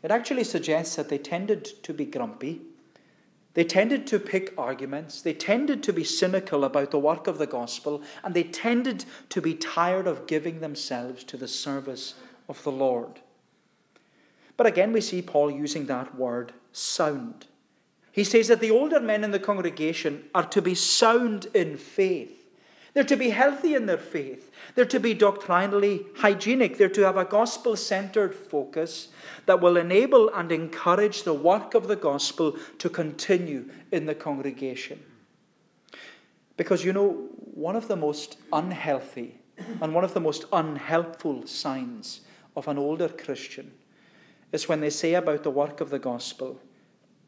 it 0.01 0.11
actually 0.11 0.43
suggests 0.43 0.95
that 0.95 1.09
they 1.09 1.17
tended 1.17 1.65
to 1.83 1.93
be 1.93 2.05
grumpy. 2.05 2.61
They 3.53 3.63
tended 3.63 4.07
to 4.07 4.19
pick 4.19 4.53
arguments. 4.57 5.21
They 5.21 5.33
tended 5.33 5.83
to 5.83 5.93
be 5.93 6.03
cynical 6.03 6.63
about 6.63 6.91
the 6.91 6.99
work 6.99 7.27
of 7.27 7.37
the 7.37 7.47
gospel. 7.47 8.01
And 8.23 8.33
they 8.33 8.43
tended 8.43 9.05
to 9.29 9.41
be 9.41 9.53
tired 9.53 10.07
of 10.07 10.27
giving 10.27 10.59
themselves 10.59 11.23
to 11.25 11.37
the 11.37 11.47
service 11.47 12.15
of 12.49 12.61
the 12.63 12.71
Lord. 12.71 13.21
But 14.57 14.67
again, 14.67 14.91
we 14.91 15.01
see 15.01 15.21
Paul 15.21 15.51
using 15.51 15.85
that 15.85 16.15
word 16.15 16.53
sound. 16.71 17.45
He 18.11 18.23
says 18.23 18.47
that 18.47 18.59
the 18.59 18.71
older 18.71 18.99
men 18.99 19.23
in 19.23 19.31
the 19.31 19.39
congregation 19.39 20.25
are 20.35 20.45
to 20.47 20.61
be 20.61 20.75
sound 20.75 21.47
in 21.53 21.77
faith. 21.77 22.42
They're 22.93 23.03
to 23.05 23.17
be 23.17 23.31
healthy 23.31 23.73
in 23.73 23.87
their 23.87 23.97
faith. 23.97 24.51
They're 24.75 24.85
to 24.85 24.99
be 24.99 25.15
doctrinally 25.15 26.05
hygienic. 26.17 26.77
They're 26.77 26.89
to 26.89 27.01
have 27.01 27.17
a 27.17 27.25
gospel 27.25 27.75
centered 27.75 28.35
focus 28.35 29.07
that 29.47 29.61
will 29.61 29.77
enable 29.77 30.29
and 30.29 30.51
encourage 30.51 31.23
the 31.23 31.33
work 31.33 31.73
of 31.73 31.87
the 31.87 31.95
gospel 31.95 32.55
to 32.77 32.89
continue 32.89 33.69
in 33.91 34.05
the 34.05 34.13
congregation. 34.13 35.03
Because 36.55 36.85
you 36.85 36.93
know, 36.93 37.29
one 37.53 37.75
of 37.75 37.87
the 37.87 37.95
most 37.95 38.37
unhealthy 38.51 39.39
and 39.81 39.93
one 39.93 40.03
of 40.03 40.13
the 40.13 40.19
most 40.19 40.45
unhelpful 40.53 41.47
signs 41.47 42.21
of 42.55 42.67
an 42.67 42.77
older 42.77 43.09
Christian 43.09 43.71
is 44.51 44.69
when 44.69 44.81
they 44.81 44.91
say 44.91 45.15
about 45.15 45.41
the 45.41 45.49
work 45.49 45.81
of 45.81 45.89
the 45.89 45.97
gospel, 45.97 46.59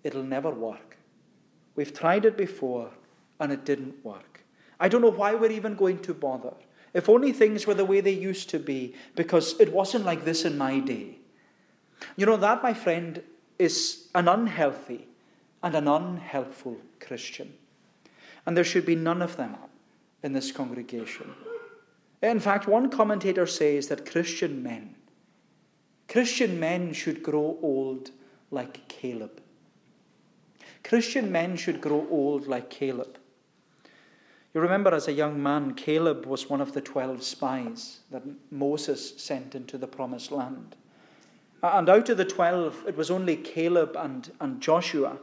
it'll 0.04 0.24
never 0.24 0.52
work. 0.52 0.98
We've 1.76 1.94
tried 1.94 2.26
it 2.26 2.38
before 2.38 2.92
and 3.40 3.52
it 3.52 3.66
didn't 3.66 4.06
work. 4.06 4.35
I 4.80 4.90
don't 4.90 5.02
know 5.02 5.12
why 5.12 5.36
we're 5.36 5.52
even 5.52 5.76
going 5.76 6.00
to 6.00 6.14
bother. 6.14 6.54
If 6.94 7.10
only 7.10 7.34
things 7.34 7.68
were 7.68 7.74
the 7.74 7.86
way 7.86 8.02
they 8.02 8.12
used 8.12 8.50
to 8.52 8.60
be, 8.60 8.96
because 9.16 9.60
it 9.60 9.74
wasn't 9.74 10.06
like 10.06 10.24
this 10.24 10.46
in 10.46 10.58
my 10.58 10.80
day. 10.80 11.18
You 12.16 12.26
know, 12.26 12.38
that, 12.38 12.64
my 12.64 12.74
friend, 12.74 13.22
is 13.60 14.08
an 14.16 14.28
unhealthy 14.28 15.08
and 15.62 15.76
an 15.76 15.88
unhelpful 15.88 16.78
Christian. 17.00 17.54
And 18.46 18.56
there 18.56 18.64
should 18.64 18.86
be 18.86 18.96
none 18.96 19.22
of 19.22 19.38
them 19.38 19.56
in 20.24 20.34
this 20.34 20.52
congregation. 20.52 21.34
In 22.22 22.40
fact, 22.40 22.68
one 22.68 22.90
commentator 22.90 23.46
says 23.46 23.88
that 23.88 24.10
Christian 24.10 24.64
men, 24.64 24.96
Christian 26.08 26.60
men 26.60 26.94
should 26.94 27.22
grow 27.22 27.58
old 27.62 28.12
like 28.52 28.88
Caleb. 28.88 29.42
Christian 30.84 31.32
men 31.32 31.56
should 31.58 31.82
grow 31.82 32.08
old 32.10 32.48
like 32.48 32.70
Caleb. 32.70 33.18
You 34.56 34.62
remember 34.62 34.94
as 34.94 35.10
a 35.10 35.14
young 35.14 35.44
man, 35.44 35.74
Caleb 35.74 36.26
was 36.26 36.50
one 36.50 36.62
of 36.62 36.72
the 36.72 36.80
12 36.80 37.22
spies 37.24 38.00
that 38.10 38.24
Moses 38.50 39.22
sent 39.22 39.54
into 39.54 39.78
the 39.78 39.86
promised 39.86 40.32
land. 40.32 40.78
And 41.62 41.90
out 41.90 42.08
of 42.08 42.16
the 42.16 42.24
12, 42.24 42.86
it 42.88 42.96
was 42.96 43.12
only 43.12 43.36
Caleb 43.36 43.98
and, 43.98 44.32
and 44.40 44.62
Joshua. 44.62 45.18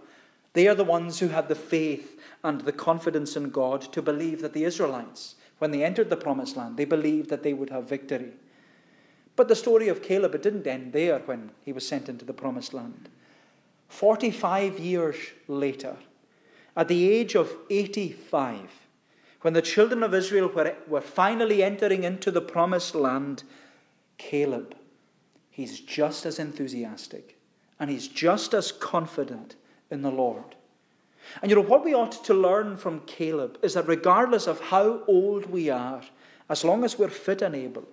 They 0.52 0.68
are 0.68 0.74
the 0.74 0.84
ones 0.84 1.18
who 1.18 1.28
had 1.28 1.48
the 1.48 1.54
faith 1.54 2.20
and 2.44 2.60
the 2.60 2.72
confidence 2.72 3.34
in 3.34 3.48
God 3.48 3.80
to 3.94 4.02
believe 4.02 4.42
that 4.42 4.52
the 4.52 4.64
Israelites, 4.64 5.36
when 5.60 5.70
they 5.70 5.82
entered 5.82 6.10
the 6.10 6.16
promised 6.16 6.58
land, 6.58 6.76
they 6.76 6.84
believed 6.84 7.30
that 7.30 7.42
they 7.42 7.54
would 7.54 7.70
have 7.70 7.88
victory. 7.88 8.32
But 9.34 9.48
the 9.48 9.56
story 9.56 9.88
of 9.88 10.02
Caleb, 10.02 10.34
it 10.34 10.42
didn't 10.42 10.66
end 10.66 10.92
there 10.92 11.20
when 11.20 11.52
he 11.64 11.72
was 11.72 11.88
sent 11.88 12.10
into 12.10 12.26
the 12.26 12.34
promised 12.34 12.74
land. 12.74 13.08
45 13.88 14.78
years 14.78 15.16
later, 15.48 15.96
at 16.76 16.88
the 16.88 17.10
age 17.10 17.34
of 17.34 17.50
85, 17.70 18.81
when 19.42 19.54
the 19.54 19.62
children 19.62 20.02
of 20.02 20.14
Israel 20.14 20.48
were, 20.48 20.74
were 20.88 21.00
finally 21.00 21.62
entering 21.62 22.04
into 22.04 22.30
the 22.30 22.40
promised 22.40 22.94
land, 22.94 23.42
Caleb, 24.16 24.74
he's 25.50 25.80
just 25.80 26.24
as 26.24 26.38
enthusiastic 26.38 27.38
and 27.78 27.90
he's 27.90 28.08
just 28.08 28.54
as 28.54 28.72
confident 28.72 29.56
in 29.90 30.02
the 30.02 30.10
Lord. 30.10 30.56
And 31.40 31.50
you 31.50 31.56
know, 31.56 31.62
what 31.62 31.84
we 31.84 31.94
ought 31.94 32.24
to 32.24 32.34
learn 32.34 32.76
from 32.76 33.00
Caleb 33.00 33.58
is 33.62 33.74
that 33.74 33.88
regardless 33.88 34.46
of 34.46 34.60
how 34.60 35.02
old 35.06 35.46
we 35.46 35.70
are, 35.70 36.02
as 36.48 36.64
long 36.64 36.84
as 36.84 36.98
we're 36.98 37.08
fit 37.08 37.42
and 37.42 37.54
able, 37.54 37.86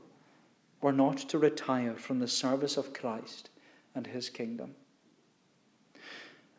we're 0.81 0.91
not 0.91 1.17
to 1.17 1.37
retire 1.37 1.95
from 1.95 2.19
the 2.19 2.27
service 2.27 2.77
of 2.77 2.93
Christ 2.93 3.49
and 3.95 4.07
his 4.07 4.29
kingdom. 4.29 4.75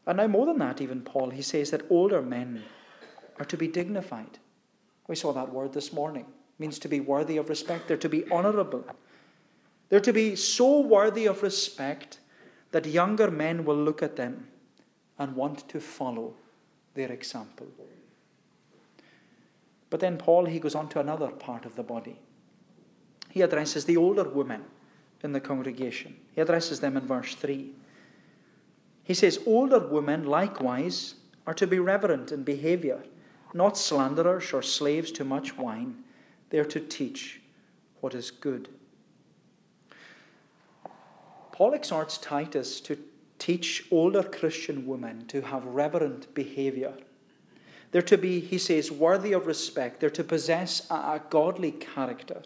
And 0.06 0.16
now, 0.16 0.26
more 0.26 0.46
than 0.46 0.58
that, 0.58 0.80
even 0.80 1.02
Paul, 1.02 1.30
he 1.30 1.42
says 1.42 1.70
that 1.70 1.90
older 1.90 2.22
men 2.22 2.64
are 3.38 3.44
to 3.44 3.56
be 3.56 3.68
dignified. 3.68 4.38
We 5.10 5.16
saw 5.16 5.32
that 5.32 5.52
word 5.52 5.72
this 5.72 5.92
morning 5.92 6.24
means 6.60 6.78
to 6.78 6.88
be 6.88 7.00
worthy 7.00 7.36
of 7.36 7.48
respect. 7.48 7.88
They're 7.88 7.96
to 7.96 8.08
be 8.08 8.30
honorable. 8.30 8.84
They're 9.88 9.98
to 9.98 10.12
be 10.12 10.36
so 10.36 10.78
worthy 10.78 11.26
of 11.26 11.42
respect 11.42 12.20
that 12.70 12.86
younger 12.86 13.28
men 13.28 13.64
will 13.64 13.76
look 13.76 14.04
at 14.04 14.14
them 14.14 14.46
and 15.18 15.34
want 15.34 15.68
to 15.68 15.80
follow 15.80 16.34
their 16.94 17.10
example. 17.10 17.66
But 19.90 19.98
then 19.98 20.16
Paul, 20.16 20.44
he 20.44 20.60
goes 20.60 20.76
on 20.76 20.88
to 20.90 21.00
another 21.00 21.30
part 21.30 21.66
of 21.66 21.74
the 21.74 21.82
body. 21.82 22.20
He 23.30 23.42
addresses 23.42 23.86
the 23.86 23.96
older 23.96 24.22
women 24.22 24.62
in 25.24 25.32
the 25.32 25.40
congregation. 25.40 26.14
He 26.36 26.40
addresses 26.40 26.78
them 26.78 26.96
in 26.96 27.08
verse 27.08 27.34
3. 27.34 27.72
He 29.02 29.14
says, 29.14 29.40
Older 29.44 29.80
women 29.80 30.22
likewise 30.22 31.16
are 31.48 31.54
to 31.54 31.66
be 31.66 31.80
reverent 31.80 32.30
in 32.30 32.44
behavior, 32.44 33.02
not 33.54 33.76
slanderers 33.76 34.52
or 34.52 34.62
slaves 34.62 35.10
to 35.12 35.24
much 35.24 35.56
wine. 35.56 35.96
They 36.50 36.58
are 36.58 36.64
to 36.66 36.80
teach 36.80 37.40
what 38.00 38.14
is 38.14 38.30
good. 38.30 38.68
Paul 41.52 41.74
exhorts 41.74 42.18
Titus 42.18 42.80
to 42.82 42.98
teach 43.38 43.86
older 43.90 44.22
Christian 44.22 44.86
women 44.86 45.26
to 45.26 45.42
have 45.42 45.64
reverent 45.64 46.32
behavior. 46.34 46.94
They're 47.90 48.02
to 48.02 48.18
be, 48.18 48.40
he 48.40 48.58
says, 48.58 48.90
worthy 48.90 49.32
of 49.32 49.46
respect. 49.46 50.00
They're 50.00 50.10
to 50.10 50.24
possess 50.24 50.88
a, 50.90 50.94
a 50.94 51.22
godly 51.28 51.72
character. 51.72 52.42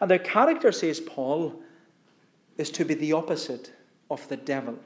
And 0.00 0.10
their 0.10 0.18
character, 0.18 0.72
says 0.72 1.00
Paul, 1.00 1.60
is 2.56 2.70
to 2.70 2.84
be 2.84 2.94
the 2.94 3.12
opposite 3.12 3.72
of 4.10 4.26
the 4.28 4.36
devil. 4.36 4.78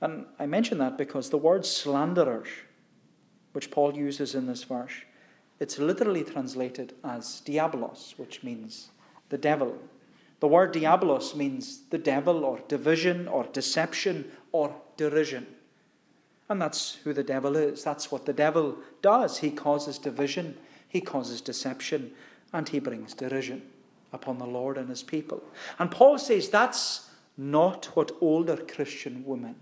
And 0.00 0.26
I 0.38 0.46
mention 0.46 0.78
that 0.78 0.96
because 0.96 1.30
the 1.30 1.36
word 1.36 1.64
slanderers, 1.64 2.48
which 3.52 3.70
Paul 3.70 3.96
uses 3.96 4.34
in 4.34 4.46
this 4.46 4.64
verse, 4.64 4.92
it's 5.58 5.78
literally 5.78 6.24
translated 6.24 6.94
as 7.04 7.42
diabolos, 7.44 8.18
which 8.18 8.42
means 8.42 8.88
the 9.28 9.38
devil. 9.38 9.76
The 10.40 10.48
word 10.48 10.72
diabolos 10.72 11.36
means 11.36 11.82
the 11.90 11.98
devil, 11.98 12.44
or 12.44 12.60
division, 12.66 13.28
or 13.28 13.44
deception, 13.44 14.30
or 14.52 14.74
derision. 14.96 15.46
And 16.48 16.60
that's 16.60 16.94
who 17.04 17.12
the 17.12 17.22
devil 17.22 17.56
is. 17.56 17.84
That's 17.84 18.10
what 18.10 18.24
the 18.24 18.32
devil 18.32 18.76
does. 19.02 19.38
He 19.38 19.50
causes 19.50 19.98
division, 19.98 20.56
he 20.88 21.00
causes 21.00 21.40
deception, 21.40 22.12
and 22.52 22.68
he 22.68 22.80
brings 22.80 23.14
derision 23.14 23.62
upon 24.12 24.38
the 24.38 24.46
Lord 24.46 24.76
and 24.78 24.88
his 24.88 25.02
people. 25.02 25.42
And 25.78 25.90
Paul 25.90 26.18
says 26.18 26.48
that's 26.48 27.10
not 27.36 27.86
what 27.94 28.12
older 28.20 28.56
Christian 28.56 29.24
women 29.24 29.54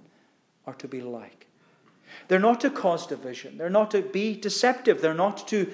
are 0.67 0.75
to 0.75 0.89
be 0.89 1.03
like. 1.03 1.48
They're 2.27 2.39
not 2.39 2.61
to 2.63 2.71
cause 2.71 3.07
division, 3.07 3.57
they're 3.57 3.71
not 3.71 3.91
to 3.93 4.03
be 4.03 4.35
deceptive, 4.35 5.01
they're 5.01 5.15
not 5.15 5.47
to 5.49 5.73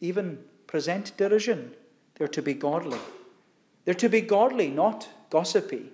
even 0.00 0.38
present 0.66 1.16
derision. 1.16 1.74
They're 2.16 2.28
to 2.28 2.42
be 2.42 2.54
godly. 2.54 2.98
They're 3.84 3.94
to 3.94 4.08
be 4.08 4.20
godly, 4.20 4.68
not 4.68 5.08
gossipy. 5.30 5.90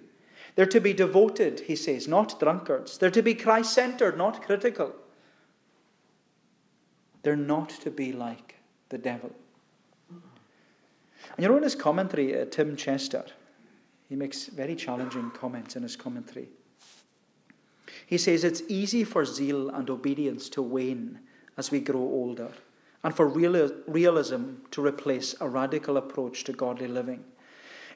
They're 0.54 0.66
to 0.66 0.80
be 0.80 0.92
devoted, 0.92 1.60
he 1.60 1.76
says, 1.76 2.06
not 2.06 2.38
drunkards. 2.38 2.98
They're 2.98 3.10
to 3.10 3.22
be 3.22 3.34
Christ 3.34 3.72
centered, 3.72 4.18
not 4.18 4.42
critical. 4.42 4.94
They're 7.22 7.36
not 7.36 7.70
to 7.70 7.90
be 7.90 8.12
like 8.12 8.56
the 8.88 8.98
devil. 8.98 9.32
And 10.10 11.38
you 11.38 11.48
know, 11.48 11.56
in 11.56 11.62
his 11.62 11.74
commentary, 11.74 12.38
uh, 12.38 12.46
Tim 12.46 12.76
Chester, 12.76 13.24
he 14.08 14.16
makes 14.16 14.46
very 14.46 14.74
challenging 14.74 15.30
comments 15.30 15.76
in 15.76 15.82
his 15.82 15.96
commentary. 15.96 16.48
He 18.12 18.18
says 18.18 18.44
it's 18.44 18.62
easy 18.68 19.04
for 19.04 19.24
zeal 19.24 19.70
and 19.70 19.88
obedience 19.88 20.50
to 20.50 20.60
wane 20.60 21.18
as 21.56 21.70
we 21.70 21.80
grow 21.80 22.02
older, 22.02 22.50
and 23.02 23.16
for 23.16 23.26
realism 23.26 24.56
to 24.70 24.84
replace 24.84 25.34
a 25.40 25.48
radical 25.48 25.96
approach 25.96 26.44
to 26.44 26.52
godly 26.52 26.88
living. 26.88 27.24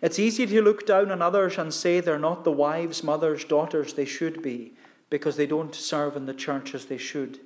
It's 0.01 0.19
easy 0.19 0.47
to 0.47 0.63
look 0.63 0.87
down 0.87 1.11
on 1.11 1.21
others 1.21 1.59
and 1.59 1.71
say 1.71 2.01
they're 2.01 2.19
not 2.19 2.45
the 2.45 2.51
wives, 2.51 3.05
mothers, 3.05 3.45
daughters 3.45 3.93
they 3.93 4.07
should 4.07 4.41
be 4.41 4.73
because 5.11 5.37
they 5.37 5.47
don't 5.47 5.75
serve 5.75 6.17
in 6.17 6.25
the 6.25 6.33
church 6.33 6.75
as 6.75 6.87
they 6.87 6.97
should. 6.97 7.39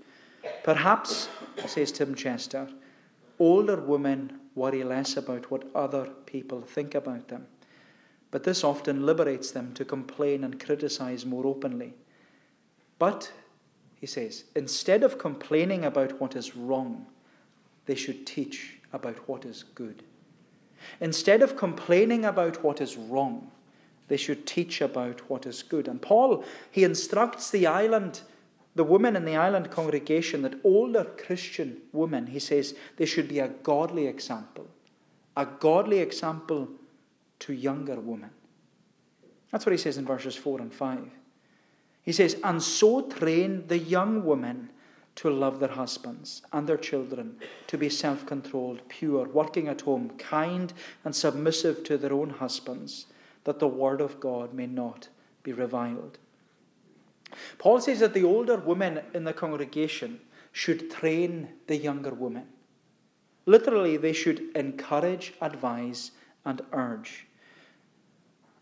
Perhaps, 0.63 1.29
says 1.67 1.91
Tim 1.91 2.15
Chester, 2.15 2.69
older 3.41 3.81
women 3.81 4.39
worry 4.55 4.85
less 4.85 5.17
about 5.17 5.51
what 5.51 5.69
other 5.75 6.09
people 6.25 6.63
think 6.63 6.95
about 6.95 7.27
them. 7.27 7.49
But 8.31 8.45
this 8.45 8.63
often 8.63 9.05
liberates 9.05 9.51
them 9.51 9.75
to 9.75 9.85
complain 9.85 10.45
and 10.45 10.65
criticize 10.65 11.27
more 11.27 11.49
openly. 11.49 11.95
But, 13.01 13.33
he 13.97 14.07
says, 14.07 14.45
instead 14.55 15.03
of 15.03 15.19
complaining 15.19 15.87
about 15.87 16.21
what 16.21 16.37
is 16.37 16.55
wrong, 16.55 17.07
they 17.87 17.95
should 17.95 18.27
teach 18.27 18.77
about 18.93 19.17
what 19.27 19.45
is 19.47 19.65
good. 19.75 20.03
Instead 21.01 21.41
of 21.41 21.57
complaining 21.57 22.27
about 22.27 22.63
what 22.63 22.81
is 22.81 22.99
wrong, 22.99 23.51
they 24.09 24.19
should 24.19 24.47
teach 24.47 24.83
about 24.83 25.31
what 25.31 25.47
is 25.47 25.63
good. 25.63 25.89
And 25.89 26.03
Paul, 26.03 26.45
he 26.71 26.85
instructs 26.85 27.51
the 27.51 27.67
island, 27.67 28.21
the 28.75 28.85
women 28.85 29.17
in 29.17 29.25
the 29.25 29.37
island 29.37 29.71
congregation, 29.71 30.43
that 30.43 30.61
older 30.63 31.05
Christian 31.05 31.79
women, 31.93 32.27
he 32.27 32.39
says, 32.39 32.75
they 32.99 33.07
should 33.07 33.29
be 33.29 33.39
a 33.39 33.49
godly 33.49 34.09
example, 34.09 34.67
a 35.39 35.47
godly 35.47 36.01
example 36.01 36.69
to 37.39 37.55
younger 37.55 37.99
women. 37.99 38.31
That's 39.53 39.65
what 39.65 39.73
he 39.73 39.79
says 39.79 39.97
in 39.97 40.05
verses 40.05 40.37
4 40.37 40.61
and 40.61 40.75
5. 40.75 41.11
He 42.03 42.13
says, 42.13 42.37
And 42.43 42.63
so 42.63 43.03
train 43.03 43.67
the 43.67 43.79
young 43.79 44.25
women 44.25 44.71
to 45.17 45.31
love 45.31 45.61
their 45.61 45.71
husbands 45.71 46.43
and 46.53 46.67
their 46.67 46.77
children, 46.77 47.37
to 47.67 47.77
be 47.77 47.89
self 47.89 48.25
controlled, 48.25 48.81
pure, 48.89 49.29
working 49.29 49.69
at 49.69 49.83
home, 49.83 50.11
kind 50.19 50.73
and 51.05 51.15
submissive 51.15 51.85
to 51.85 51.99
their 51.99 52.13
own 52.13 52.31
husbands, 52.31 53.07
that 53.45 53.59
the 53.59 53.69
word 53.69 54.01
of 54.01 54.21
God 54.21 54.55
may 54.55 54.67
not 54.67 55.09
be 55.43 55.53
reviled. 55.53 56.19
Paul 57.59 57.81
says 57.81 58.01
that 58.01 58.15
the 58.15 58.25
older 58.25 58.57
women 58.57 59.01
in 59.15 59.25
the 59.25 59.33
congregation 59.33 60.21
should 60.53 60.91
train 60.91 61.49
the 61.67 61.77
younger 61.77 62.11
women. 62.11 62.47
Literally, 63.47 63.97
they 63.97 64.13
should 64.13 64.43
encourage, 64.57 65.35
advise, 65.41 66.13
and 66.45 66.63
urge. 66.73 67.27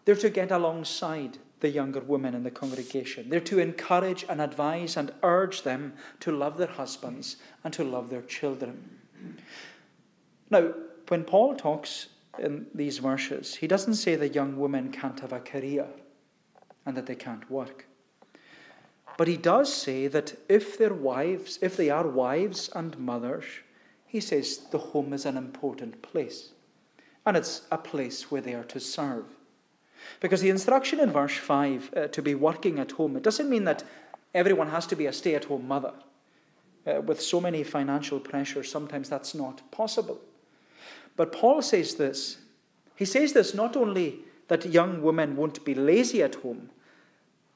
They're 0.04 0.14
to 0.16 0.30
get 0.30 0.50
alongside 0.50 1.38
the 1.60 1.68
younger 1.68 2.00
women 2.00 2.34
in 2.34 2.44
the 2.44 2.50
congregation. 2.50 3.28
They're 3.28 3.40
to 3.40 3.58
encourage 3.58 4.24
and 4.28 4.40
advise 4.40 4.96
and 4.96 5.12
urge 5.22 5.62
them 5.62 5.94
to 6.20 6.32
love 6.32 6.56
their 6.56 6.68
husbands 6.68 7.36
and 7.64 7.72
to 7.74 7.84
love 7.84 8.10
their 8.10 8.22
children. 8.22 8.98
Now, 10.50 10.72
when 11.08 11.24
Paul 11.24 11.56
talks 11.56 12.08
in 12.38 12.66
these 12.74 12.98
verses, 12.98 13.56
he 13.56 13.66
doesn't 13.66 13.94
say 13.94 14.14
the 14.14 14.28
young 14.28 14.58
women 14.58 14.92
can't 14.92 15.18
have 15.20 15.32
a 15.32 15.40
career 15.40 15.86
and 16.86 16.96
that 16.96 17.06
they 17.06 17.14
can't 17.14 17.50
work. 17.50 17.86
But 19.16 19.28
he 19.28 19.36
does 19.36 19.72
say 19.72 20.06
that 20.06 20.38
if 20.48 20.78
they're 20.78 20.94
wives, 20.94 21.58
if 21.60 21.76
they 21.76 21.90
are 21.90 22.06
wives 22.06 22.70
and 22.74 22.96
mothers, 22.98 23.44
he 24.06 24.20
says 24.20 24.58
the 24.70 24.78
home 24.78 25.12
is 25.12 25.26
an 25.26 25.36
important 25.36 26.00
place. 26.02 26.52
And 27.26 27.36
it's 27.36 27.62
a 27.70 27.76
place 27.76 28.30
where 28.30 28.40
they 28.40 28.54
are 28.54 28.64
to 28.64 28.80
serve. 28.80 29.24
Because 30.20 30.40
the 30.40 30.50
instruction 30.50 31.00
in 31.00 31.10
verse 31.10 31.36
5 31.36 31.90
uh, 31.96 32.06
to 32.08 32.22
be 32.22 32.34
working 32.34 32.78
at 32.78 32.92
home, 32.92 33.16
it 33.16 33.22
doesn't 33.22 33.48
mean 33.48 33.64
that 33.64 33.84
everyone 34.34 34.68
has 34.68 34.86
to 34.86 34.96
be 34.96 35.06
a 35.06 35.12
stay 35.12 35.34
at 35.34 35.44
home 35.44 35.66
mother. 35.66 35.92
Uh, 36.86 37.00
with 37.02 37.20
so 37.20 37.40
many 37.40 37.64
financial 37.64 38.20
pressures, 38.20 38.70
sometimes 38.70 39.08
that's 39.08 39.34
not 39.34 39.68
possible. 39.70 40.18
But 41.16 41.32
Paul 41.32 41.62
says 41.62 41.96
this. 41.96 42.38
He 42.96 43.04
says 43.04 43.32
this 43.32 43.54
not 43.54 43.76
only 43.76 44.20
that 44.48 44.66
young 44.66 45.02
women 45.02 45.36
won't 45.36 45.64
be 45.64 45.74
lazy 45.74 46.22
at 46.22 46.36
home, 46.36 46.70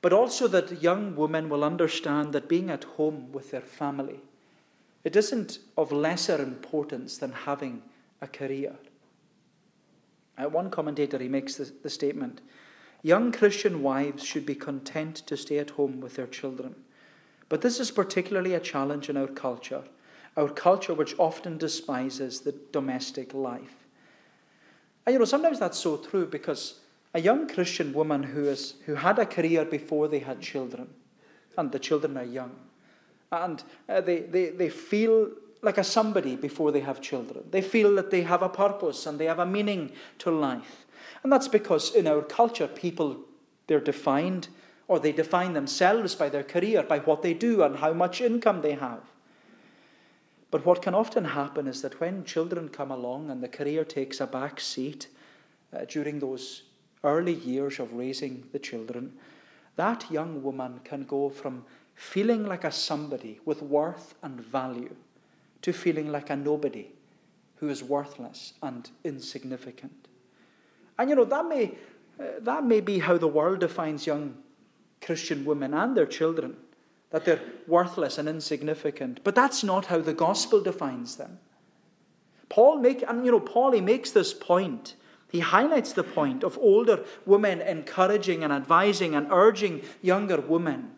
but 0.02 0.12
also 0.12 0.48
that 0.48 0.82
young 0.82 1.16
women 1.16 1.48
will 1.48 1.64
understand 1.64 2.32
that 2.32 2.48
being 2.48 2.70
at 2.70 2.84
home 2.84 3.30
with 3.32 3.52
their 3.52 3.60
family, 3.60 4.20
it 5.04 5.16
isn't 5.16 5.58
of 5.76 5.92
lesser 5.92 6.42
importance 6.42 7.18
than 7.18 7.32
having 7.32 7.82
a 8.20 8.26
career. 8.26 8.74
Uh, 10.38 10.48
one 10.48 10.70
commentator 10.70 11.18
he 11.18 11.28
makes 11.28 11.56
the, 11.56 11.70
the 11.82 11.90
statement 11.90 12.40
Young 13.02 13.32
Christian 13.32 13.82
wives 13.82 14.24
should 14.24 14.46
be 14.46 14.54
content 14.54 15.16
to 15.26 15.36
stay 15.36 15.58
at 15.58 15.70
home 15.70 16.00
with 16.00 16.14
their 16.14 16.28
children. 16.28 16.76
But 17.48 17.60
this 17.60 17.80
is 17.80 17.90
particularly 17.90 18.54
a 18.54 18.60
challenge 18.60 19.08
in 19.08 19.16
our 19.16 19.26
culture, 19.26 19.82
our 20.36 20.48
culture 20.48 20.94
which 20.94 21.18
often 21.18 21.58
despises 21.58 22.40
the 22.40 22.54
domestic 22.70 23.34
life. 23.34 23.74
And 25.04 25.14
you 25.14 25.18
know, 25.18 25.24
sometimes 25.24 25.58
that's 25.58 25.78
so 25.78 25.96
true 25.96 26.26
because 26.26 26.80
a 27.12 27.20
young 27.20 27.48
Christian 27.48 27.92
woman 27.92 28.22
who, 28.22 28.44
is, 28.44 28.74
who 28.86 28.94
had 28.94 29.18
a 29.18 29.26
career 29.26 29.64
before 29.64 30.08
they 30.08 30.20
had 30.20 30.40
children, 30.40 30.88
and 31.58 31.72
the 31.72 31.78
children 31.78 32.16
are 32.16 32.24
young, 32.24 32.54
and 33.32 33.62
uh, 33.88 34.00
they, 34.00 34.20
they, 34.20 34.50
they 34.50 34.70
feel 34.70 35.30
like 35.62 35.78
a 35.78 35.84
somebody 35.84 36.34
before 36.34 36.72
they 36.72 36.80
have 36.80 37.00
children. 37.00 37.44
They 37.50 37.62
feel 37.62 37.94
that 37.94 38.10
they 38.10 38.22
have 38.22 38.42
a 38.42 38.48
purpose 38.48 39.06
and 39.06 39.18
they 39.18 39.26
have 39.26 39.38
a 39.38 39.46
meaning 39.46 39.92
to 40.18 40.30
life. 40.30 40.84
And 41.22 41.32
that's 41.32 41.48
because 41.48 41.94
in 41.94 42.08
our 42.08 42.22
culture, 42.22 42.66
people, 42.66 43.20
they're 43.68 43.80
defined 43.80 44.48
or 44.88 44.98
they 44.98 45.12
define 45.12 45.52
themselves 45.52 46.16
by 46.16 46.28
their 46.28 46.42
career, 46.42 46.82
by 46.82 46.98
what 46.98 47.22
they 47.22 47.32
do 47.32 47.62
and 47.62 47.76
how 47.76 47.92
much 47.92 48.20
income 48.20 48.60
they 48.60 48.72
have. 48.72 49.00
But 50.50 50.66
what 50.66 50.82
can 50.82 50.94
often 50.94 51.24
happen 51.24 51.68
is 51.68 51.80
that 51.82 52.00
when 52.00 52.24
children 52.24 52.68
come 52.68 52.90
along 52.90 53.30
and 53.30 53.42
the 53.42 53.48
career 53.48 53.84
takes 53.84 54.20
a 54.20 54.26
back 54.26 54.60
seat 54.60 55.06
uh, 55.72 55.84
during 55.88 56.18
those 56.18 56.64
early 57.04 57.34
years 57.34 57.78
of 57.78 57.94
raising 57.94 58.44
the 58.52 58.58
children, 58.58 59.12
that 59.76 60.10
young 60.10 60.42
woman 60.42 60.80
can 60.84 61.04
go 61.04 61.30
from 61.30 61.64
feeling 61.94 62.44
like 62.44 62.64
a 62.64 62.72
somebody 62.72 63.40
with 63.44 63.62
worth 63.62 64.14
and 64.22 64.40
value 64.40 64.94
to 65.62 65.72
feeling 65.72 66.10
like 66.10 66.30
a 66.30 66.36
nobody 66.36 66.88
who 67.56 67.68
is 67.68 67.82
worthless 67.82 68.54
and 68.62 68.90
insignificant. 69.04 70.08
And 70.98 71.08
you 71.08 71.16
know, 71.16 71.24
that 71.24 71.46
may, 71.46 71.72
uh, 72.20 72.24
that 72.40 72.64
may 72.64 72.80
be 72.80 72.98
how 72.98 73.18
the 73.18 73.28
world 73.28 73.60
defines 73.60 74.06
young 74.06 74.36
Christian 75.00 75.44
women 75.44 75.72
and 75.72 75.96
their 75.96 76.06
children, 76.06 76.56
that 77.10 77.24
they're 77.24 77.40
worthless 77.66 78.18
and 78.18 78.28
insignificant. 78.28 79.20
But 79.24 79.34
that's 79.34 79.62
not 79.62 79.86
how 79.86 80.00
the 80.00 80.12
gospel 80.12 80.60
defines 80.60 81.16
them. 81.16 81.38
Paul 82.48 82.78
make, 82.78 83.02
and 83.06 83.24
you 83.24 83.30
know, 83.32 83.40
Paul 83.40 83.72
he 83.72 83.80
makes 83.80 84.10
this 84.10 84.34
point. 84.34 84.96
He 85.30 85.40
highlights 85.40 85.94
the 85.94 86.04
point 86.04 86.44
of 86.44 86.58
older 86.58 87.04
women 87.24 87.62
encouraging 87.62 88.44
and 88.44 88.52
advising 88.52 89.14
and 89.14 89.26
urging 89.30 89.82
younger 90.02 90.40
women 90.40 90.90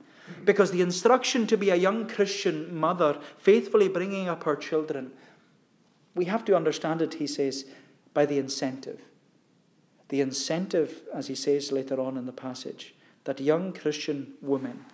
because 0.44 0.70
the 0.70 0.80
instruction 0.80 1.46
to 1.46 1.56
be 1.56 1.70
a 1.70 1.76
young 1.76 2.06
Christian 2.08 2.74
mother, 2.74 3.18
faithfully 3.38 3.88
bringing 3.88 4.28
up 4.28 4.44
her 4.44 4.56
children, 4.56 5.12
we 6.14 6.26
have 6.26 6.44
to 6.46 6.56
understand 6.56 7.02
it, 7.02 7.14
he 7.14 7.26
says, 7.26 7.66
by 8.12 8.24
the 8.24 8.38
incentive. 8.38 9.00
The 10.08 10.20
incentive, 10.20 11.02
as 11.12 11.26
he 11.26 11.34
says 11.34 11.72
later 11.72 12.00
on 12.00 12.16
in 12.16 12.26
the 12.26 12.32
passage, 12.32 12.94
that 13.24 13.40
young 13.40 13.72
Christian 13.72 14.34
women 14.40 14.84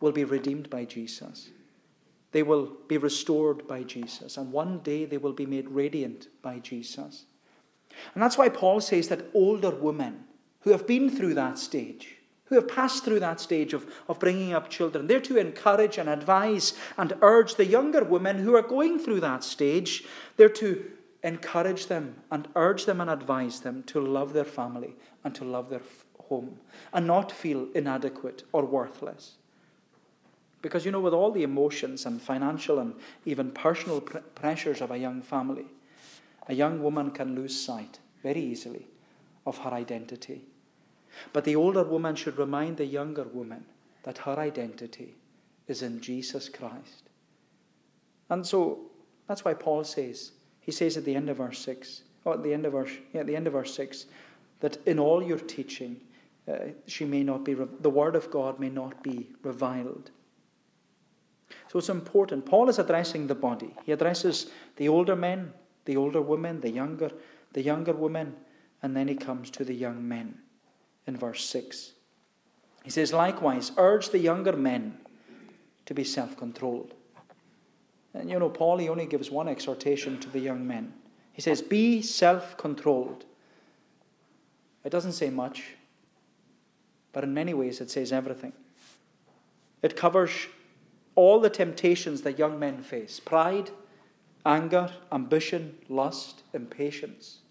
will 0.00 0.12
be 0.12 0.24
redeemed 0.24 0.70
by 0.70 0.84
Jesus. 0.84 1.50
They 2.32 2.42
will 2.42 2.72
be 2.88 2.96
restored 2.96 3.66
by 3.66 3.82
Jesus. 3.82 4.36
And 4.36 4.52
one 4.52 4.78
day 4.80 5.04
they 5.04 5.18
will 5.18 5.32
be 5.32 5.46
made 5.46 5.68
radiant 5.68 6.28
by 6.42 6.58
Jesus. 6.58 7.24
And 8.14 8.22
that's 8.22 8.38
why 8.38 8.48
Paul 8.48 8.80
says 8.80 9.08
that 9.08 9.26
older 9.34 9.70
women 9.70 10.24
who 10.60 10.70
have 10.70 10.86
been 10.86 11.10
through 11.10 11.34
that 11.34 11.58
stage, 11.58 12.16
who 12.52 12.60
have 12.60 12.68
passed 12.68 13.02
through 13.02 13.18
that 13.18 13.40
stage 13.40 13.72
of, 13.72 13.90
of 14.08 14.20
bringing 14.20 14.52
up 14.52 14.68
children. 14.68 15.06
They're 15.06 15.20
to 15.20 15.38
encourage 15.38 15.96
and 15.96 16.06
advise 16.06 16.74
and 16.98 17.14
urge 17.22 17.54
the 17.54 17.64
younger 17.64 18.04
women 18.04 18.38
who 18.38 18.54
are 18.54 18.62
going 18.62 18.98
through 18.98 19.20
that 19.20 19.42
stage. 19.42 20.04
They're 20.36 20.50
to 20.50 20.84
encourage 21.22 21.86
them 21.86 22.16
and 22.30 22.46
urge 22.54 22.84
them 22.84 23.00
and 23.00 23.08
advise 23.08 23.60
them 23.60 23.84
to 23.84 24.00
love 24.00 24.34
their 24.34 24.44
family 24.44 24.96
and 25.24 25.34
to 25.34 25.44
love 25.44 25.70
their 25.70 25.80
home 26.28 26.58
and 26.92 27.06
not 27.06 27.32
feel 27.32 27.68
inadequate 27.74 28.42
or 28.52 28.66
worthless. 28.66 29.36
Because, 30.60 30.84
you 30.84 30.92
know, 30.92 31.00
with 31.00 31.14
all 31.14 31.30
the 31.30 31.42
emotions 31.42 32.04
and 32.04 32.20
financial 32.20 32.80
and 32.80 32.94
even 33.24 33.50
personal 33.50 34.02
pr- 34.02 34.18
pressures 34.34 34.82
of 34.82 34.90
a 34.90 34.98
young 34.98 35.22
family, 35.22 35.64
a 36.48 36.54
young 36.54 36.82
woman 36.82 37.12
can 37.12 37.34
lose 37.34 37.58
sight 37.58 37.98
very 38.22 38.42
easily 38.42 38.88
of 39.46 39.56
her 39.58 39.70
identity 39.70 40.51
but 41.32 41.44
the 41.44 41.56
older 41.56 41.82
woman 41.82 42.14
should 42.14 42.38
remind 42.38 42.76
the 42.76 42.86
younger 42.86 43.24
woman 43.24 43.64
that 44.02 44.18
her 44.18 44.38
identity 44.38 45.14
is 45.68 45.82
in 45.82 46.00
Jesus 46.00 46.48
Christ. 46.48 47.08
And 48.30 48.46
so 48.46 48.90
that's 49.28 49.44
why 49.44 49.54
Paul 49.54 49.84
says, 49.84 50.32
he 50.60 50.72
says 50.72 50.96
at 50.96 51.04
the 51.04 51.14
end 51.14 51.28
of 51.28 51.38
verse 51.38 51.58
6, 51.60 52.02
or 52.24 52.34
at 52.34 52.42
the 52.42 52.52
end 52.52 52.66
of 52.66 52.72
verse, 52.72 52.90
yeah, 53.12 53.20
at 53.20 53.26
the 53.26 53.36
end 53.36 53.46
of 53.46 53.52
verse 53.52 53.74
6, 53.74 54.06
that 54.60 54.78
in 54.86 54.98
all 54.98 55.22
your 55.22 55.38
teaching, 55.38 56.00
uh, 56.50 56.58
she 56.86 57.04
may 57.04 57.22
not 57.22 57.44
be, 57.44 57.54
the 57.54 57.90
word 57.90 58.16
of 58.16 58.30
God 58.30 58.58
may 58.58 58.68
not 58.68 59.02
be 59.02 59.30
reviled. 59.42 60.10
So 61.68 61.78
it's 61.78 61.88
important. 61.88 62.46
Paul 62.46 62.68
is 62.68 62.78
addressing 62.78 63.26
the 63.26 63.34
body. 63.34 63.74
He 63.84 63.92
addresses 63.92 64.50
the 64.76 64.88
older 64.88 65.16
men, 65.16 65.52
the 65.84 65.96
older 65.96 66.22
women, 66.22 66.60
the 66.60 66.70
younger, 66.70 67.10
the 67.52 67.62
younger 67.62 67.92
women, 67.92 68.36
and 68.82 68.96
then 68.96 69.08
he 69.08 69.14
comes 69.14 69.50
to 69.50 69.64
the 69.64 69.74
young 69.74 70.06
men 70.06 70.38
in 71.06 71.16
verse 71.16 71.44
6. 71.44 71.92
He 72.84 72.90
says, 72.90 73.12
Likewise, 73.12 73.72
urge 73.76 74.10
the 74.10 74.18
younger 74.18 74.52
men 74.52 74.98
to 75.86 75.94
be 75.94 76.04
self 76.04 76.36
controlled. 76.36 76.94
And 78.14 78.30
you 78.30 78.38
know, 78.38 78.50
Paul, 78.50 78.78
he 78.78 78.88
only 78.88 79.06
gives 79.06 79.30
one 79.30 79.48
exhortation 79.48 80.18
to 80.20 80.28
the 80.28 80.40
young 80.40 80.66
men. 80.66 80.92
He 81.32 81.40
says, 81.40 81.62
Be 81.62 82.02
self 82.02 82.56
controlled. 82.56 83.24
It 84.84 84.90
doesn't 84.90 85.12
say 85.12 85.30
much, 85.30 85.74
but 87.12 87.24
in 87.24 87.32
many 87.32 87.54
ways 87.54 87.80
it 87.80 87.90
says 87.90 88.12
everything. 88.12 88.52
It 89.80 89.96
covers 89.96 90.30
all 91.14 91.40
the 91.40 91.50
temptations 91.50 92.22
that 92.22 92.38
young 92.38 92.58
men 92.58 92.82
face 92.82 93.20
pride, 93.20 93.70
anger, 94.44 94.90
ambition, 95.12 95.78
lust, 95.88 96.42
impatience. 96.52 97.41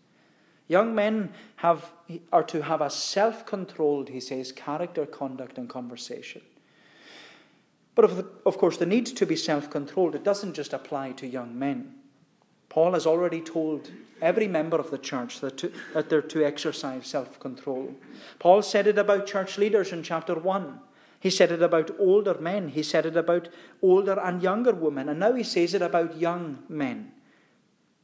Young 0.71 0.95
men 0.95 1.33
have, 1.57 1.91
are 2.31 2.43
to 2.43 2.61
have 2.61 2.79
a 2.79 2.89
self 2.89 3.45
controlled, 3.45 4.07
he 4.07 4.21
says, 4.21 4.53
character, 4.53 5.05
conduct, 5.05 5.57
and 5.57 5.67
conversation. 5.67 6.41
But 7.93 8.05
of, 8.05 8.15
the, 8.15 8.25
of 8.45 8.57
course, 8.57 8.77
the 8.77 8.85
need 8.85 9.05
to 9.07 9.25
be 9.25 9.35
self 9.35 9.69
controlled, 9.69 10.15
it 10.15 10.23
doesn't 10.23 10.53
just 10.53 10.71
apply 10.71 11.11
to 11.11 11.27
young 11.27 11.59
men. 11.59 11.95
Paul 12.69 12.93
has 12.93 13.05
already 13.05 13.41
told 13.41 13.91
every 14.21 14.47
member 14.47 14.77
of 14.77 14.91
the 14.91 14.97
church 14.97 15.41
that, 15.41 15.57
to, 15.57 15.73
that 15.93 16.09
they're 16.09 16.21
to 16.21 16.45
exercise 16.45 17.05
self 17.05 17.37
control. 17.37 17.93
Paul 18.39 18.61
said 18.61 18.87
it 18.87 18.97
about 18.97 19.27
church 19.27 19.57
leaders 19.57 19.91
in 19.91 20.03
chapter 20.03 20.35
1. 20.35 20.79
He 21.19 21.29
said 21.29 21.51
it 21.51 21.61
about 21.61 21.91
older 21.99 22.35
men. 22.39 22.69
He 22.69 22.81
said 22.81 23.05
it 23.05 23.17
about 23.17 23.49
older 23.81 24.17
and 24.17 24.41
younger 24.41 24.71
women. 24.71 25.09
And 25.09 25.19
now 25.19 25.33
he 25.33 25.43
says 25.43 25.73
it 25.73 25.81
about 25.81 26.15
young 26.15 26.59
men. 26.69 27.11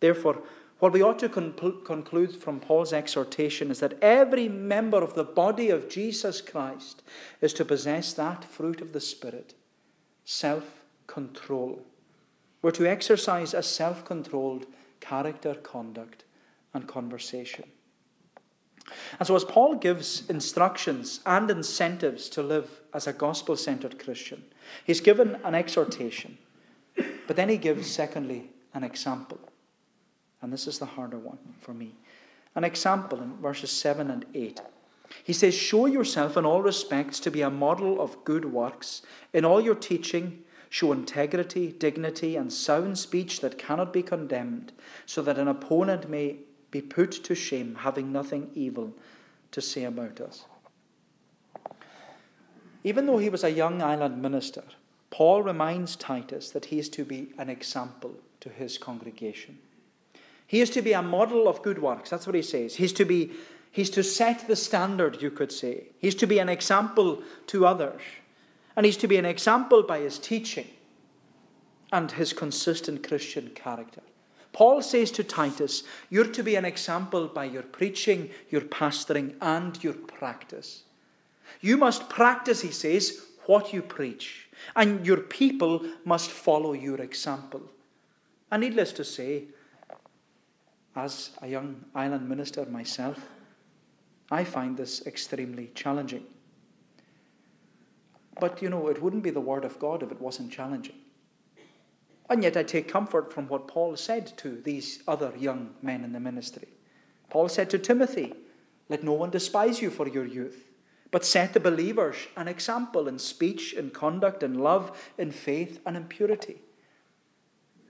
Therefore, 0.02 0.44
what 0.80 0.94
we 0.94 1.02
ought 1.02 1.18
to 1.20 1.30
conclude 1.30 2.36
from 2.36 2.60
Paul's 2.60 2.94
exhortation 2.94 3.72
is 3.72 3.80
that 3.80 3.98
every 4.02 4.48
member 4.48 5.02
of 5.02 5.16
the 5.16 5.24
body 5.24 5.70
of 5.72 5.90
Jesus 5.90 6.40
Christ 6.40 7.02
is 7.42 7.54
to 7.54 7.66
possess 7.66 8.14
that 8.14 8.46
fruit 8.46 8.82
of 8.82 8.94
the 8.94 9.02
Spirit 9.02 9.56
self 10.24 10.84
control. 11.08 11.82
We're 12.62 12.72
to 12.72 12.86
exercise 12.86 13.54
a 13.54 13.64
self 13.64 14.06
controlled 14.06 14.68
character, 15.00 15.56
conduct, 15.56 16.26
and 16.74 16.88
conversation. 16.88 17.66
And 19.20 19.28
so, 19.28 19.36
as 19.36 19.44
Paul 19.44 19.76
gives 19.76 20.30
instructions 20.30 21.22
and 21.26 21.50
incentives 21.50 22.30
to 22.30 22.44
live 22.44 22.82
as 22.94 23.08
a 23.08 23.14
gospel 23.14 23.58
centered 23.58 24.04
Christian, 24.04 24.44
he's 24.86 25.02
given 25.02 25.40
an 25.44 25.56
exhortation, 25.56 26.38
but 26.96 27.36
then 27.36 27.50
he 27.50 27.58
gives, 27.58 27.90
secondly, 27.90 28.52
an 28.74 28.84
example. 28.84 29.40
And 30.42 30.54
this 30.54 30.68
is 30.68 30.80
the 30.80 30.86
harder 30.86 31.18
one 31.18 31.40
for 31.60 31.74
me. 31.74 31.96
An 32.56 32.64
example 32.64 33.22
in 33.22 33.38
verses 33.38 33.72
7 33.72 34.10
and 34.10 34.26
8. 34.34 34.62
He 35.24 35.34
says, 35.34 35.54
Show 35.54 35.86
yourself 35.86 36.38
in 36.38 36.46
all 36.46 36.62
respects 36.62 37.20
to 37.22 37.32
be 37.32 37.42
a 37.42 37.50
model 37.50 38.02
of 38.02 38.24
good 38.24 38.46
works. 38.46 39.02
In 39.34 39.46
all 39.46 39.62
your 39.62 39.76
teaching, 39.76 40.44
show 40.70 40.92
integrity, 40.92 41.72
dignity, 41.72 42.36
and 42.36 42.52
sound 42.52 42.98
speech 42.98 43.42
that 43.42 43.58
cannot 43.58 43.94
be 43.94 44.04
condemned, 44.04 44.74
so 45.06 45.22
that 45.22 45.38
an 45.38 45.48
opponent 45.48 46.10
may 46.10 46.38
be 46.72 46.82
put 46.82 47.12
to 47.12 47.36
shame, 47.36 47.76
having 47.76 48.12
nothing 48.12 48.50
evil 48.54 48.94
to 49.52 49.62
say 49.62 49.86
about 49.86 50.20
us. 50.20 50.46
Even 52.84 53.06
though 53.06 53.18
he 53.18 53.30
was 53.30 53.44
a 53.44 53.52
young 53.52 53.82
island 53.82 54.22
minister, 54.22 54.64
Paul 55.10 55.42
reminds 55.44 55.96
Titus 55.96 56.52
that 56.52 56.66
he 56.66 56.80
is 56.80 56.90
to 56.90 57.06
be 57.06 57.34
an 57.38 57.50
example 57.50 58.14
to 58.42 58.50
his 58.50 58.78
congregation. 58.78 59.58
He 60.48 60.62
is 60.62 60.70
to 60.72 60.82
be 60.82 60.94
a 60.94 61.02
model 61.02 61.48
of 61.48 61.62
good 61.62 61.80
works. 61.80 62.10
That's 62.10 62.26
what 62.26 62.36
he 62.36 62.42
says. 62.42 62.76
He's 62.76 62.94
to 62.94 63.06
be 63.06 63.32
he's 63.72 63.90
to 63.92 64.04
set 64.04 64.48
the 64.48 64.56
standard, 64.56 65.22
you 65.22 65.30
could 65.30 65.52
say. 65.52 65.88
He's 66.00 66.16
to 66.16 66.28
be 66.28 66.40
an 66.40 66.50
example 66.50 67.22
to 67.48 67.66
others. 67.66 68.02
And 68.76 68.86
he's 68.86 68.98
to 68.98 69.08
be 69.08 69.18
an 69.18 69.26
example 69.26 69.84
by 69.84 70.00
his 70.00 70.20
teaching 70.20 70.68
and 71.92 72.12
his 72.12 72.34
consistent 72.34 73.08
Christian 73.08 73.50
character. 73.50 74.02
Paul 74.54 74.82
says 74.82 75.12
to 75.12 75.24
Titus, 75.24 75.84
You're 76.10 76.32
to 76.32 76.44
be 76.44 76.56
an 76.56 76.66
example 76.66 77.28
by 77.28 77.46
your 77.46 77.64
preaching, 77.64 78.30
your 78.50 78.62
pastoring, 78.62 79.36
and 79.42 79.84
your 79.84 79.94
practice. 79.94 80.84
You 81.62 81.78
must 81.78 82.10
practice, 82.10 82.62
he 82.62 82.72
says, 82.72 83.28
what 83.48 83.74
you 83.74 83.82
preach, 83.82 84.50
and 84.76 85.06
your 85.06 85.18
people 85.18 85.86
must 86.06 86.30
follow 86.30 86.74
your 86.74 87.02
example. 87.02 87.62
And 88.52 88.62
needless 88.62 88.92
to 88.94 89.04
say, 89.04 89.46
as 90.98 91.30
a 91.44 91.48
young 91.48 91.86
island 91.94 92.28
minister 92.28 92.66
myself, 92.66 93.20
I 94.32 94.44
find 94.44 94.76
this 94.76 95.06
extremely 95.06 95.70
challenging. 95.76 96.26
But 98.40 98.62
you 98.62 98.70
know, 98.70 98.88
it 98.88 99.02
wouldn't 99.02 99.24
be 99.24 99.30
the 99.30 99.40
Word 99.40 99.64
of 99.64 99.80
God 99.80 100.02
if 100.02 100.12
it 100.12 100.20
wasn't 100.20 100.52
challenging. 100.52 100.96
And 102.30 102.44
yet 102.44 102.58
I 102.58 102.64
take 102.64 102.90
comfort 102.90 103.32
from 103.32 103.48
what 103.48 103.68
Paul 103.68 103.96
said 103.96 104.36
to 104.38 104.60
these 104.62 105.04
other 105.08 105.32
young 105.38 105.76
men 105.82 106.04
in 106.04 106.14
the 106.14 106.20
ministry. 106.20 106.68
Paul 107.30 107.48
said 107.48 107.70
to 107.70 107.80
Timothy, 107.80 108.34
Let 108.90 109.04
no 109.04 109.14
one 109.14 109.30
despise 109.30 109.82
you 109.82 109.92
for 109.92 110.08
your 110.08 110.26
youth, 110.26 110.68
but 111.12 111.24
set 111.24 111.54
the 111.54 111.60
believers 111.60 112.18
an 112.36 112.48
example 112.48 113.08
in 113.08 113.20
speech, 113.20 113.74
in 113.74 113.92
conduct, 113.92 114.44
in 114.44 114.56
love, 114.56 115.14
in 115.18 115.32
faith, 115.32 115.80
and 115.86 115.96
in 115.96 116.06
purity. 116.06 116.62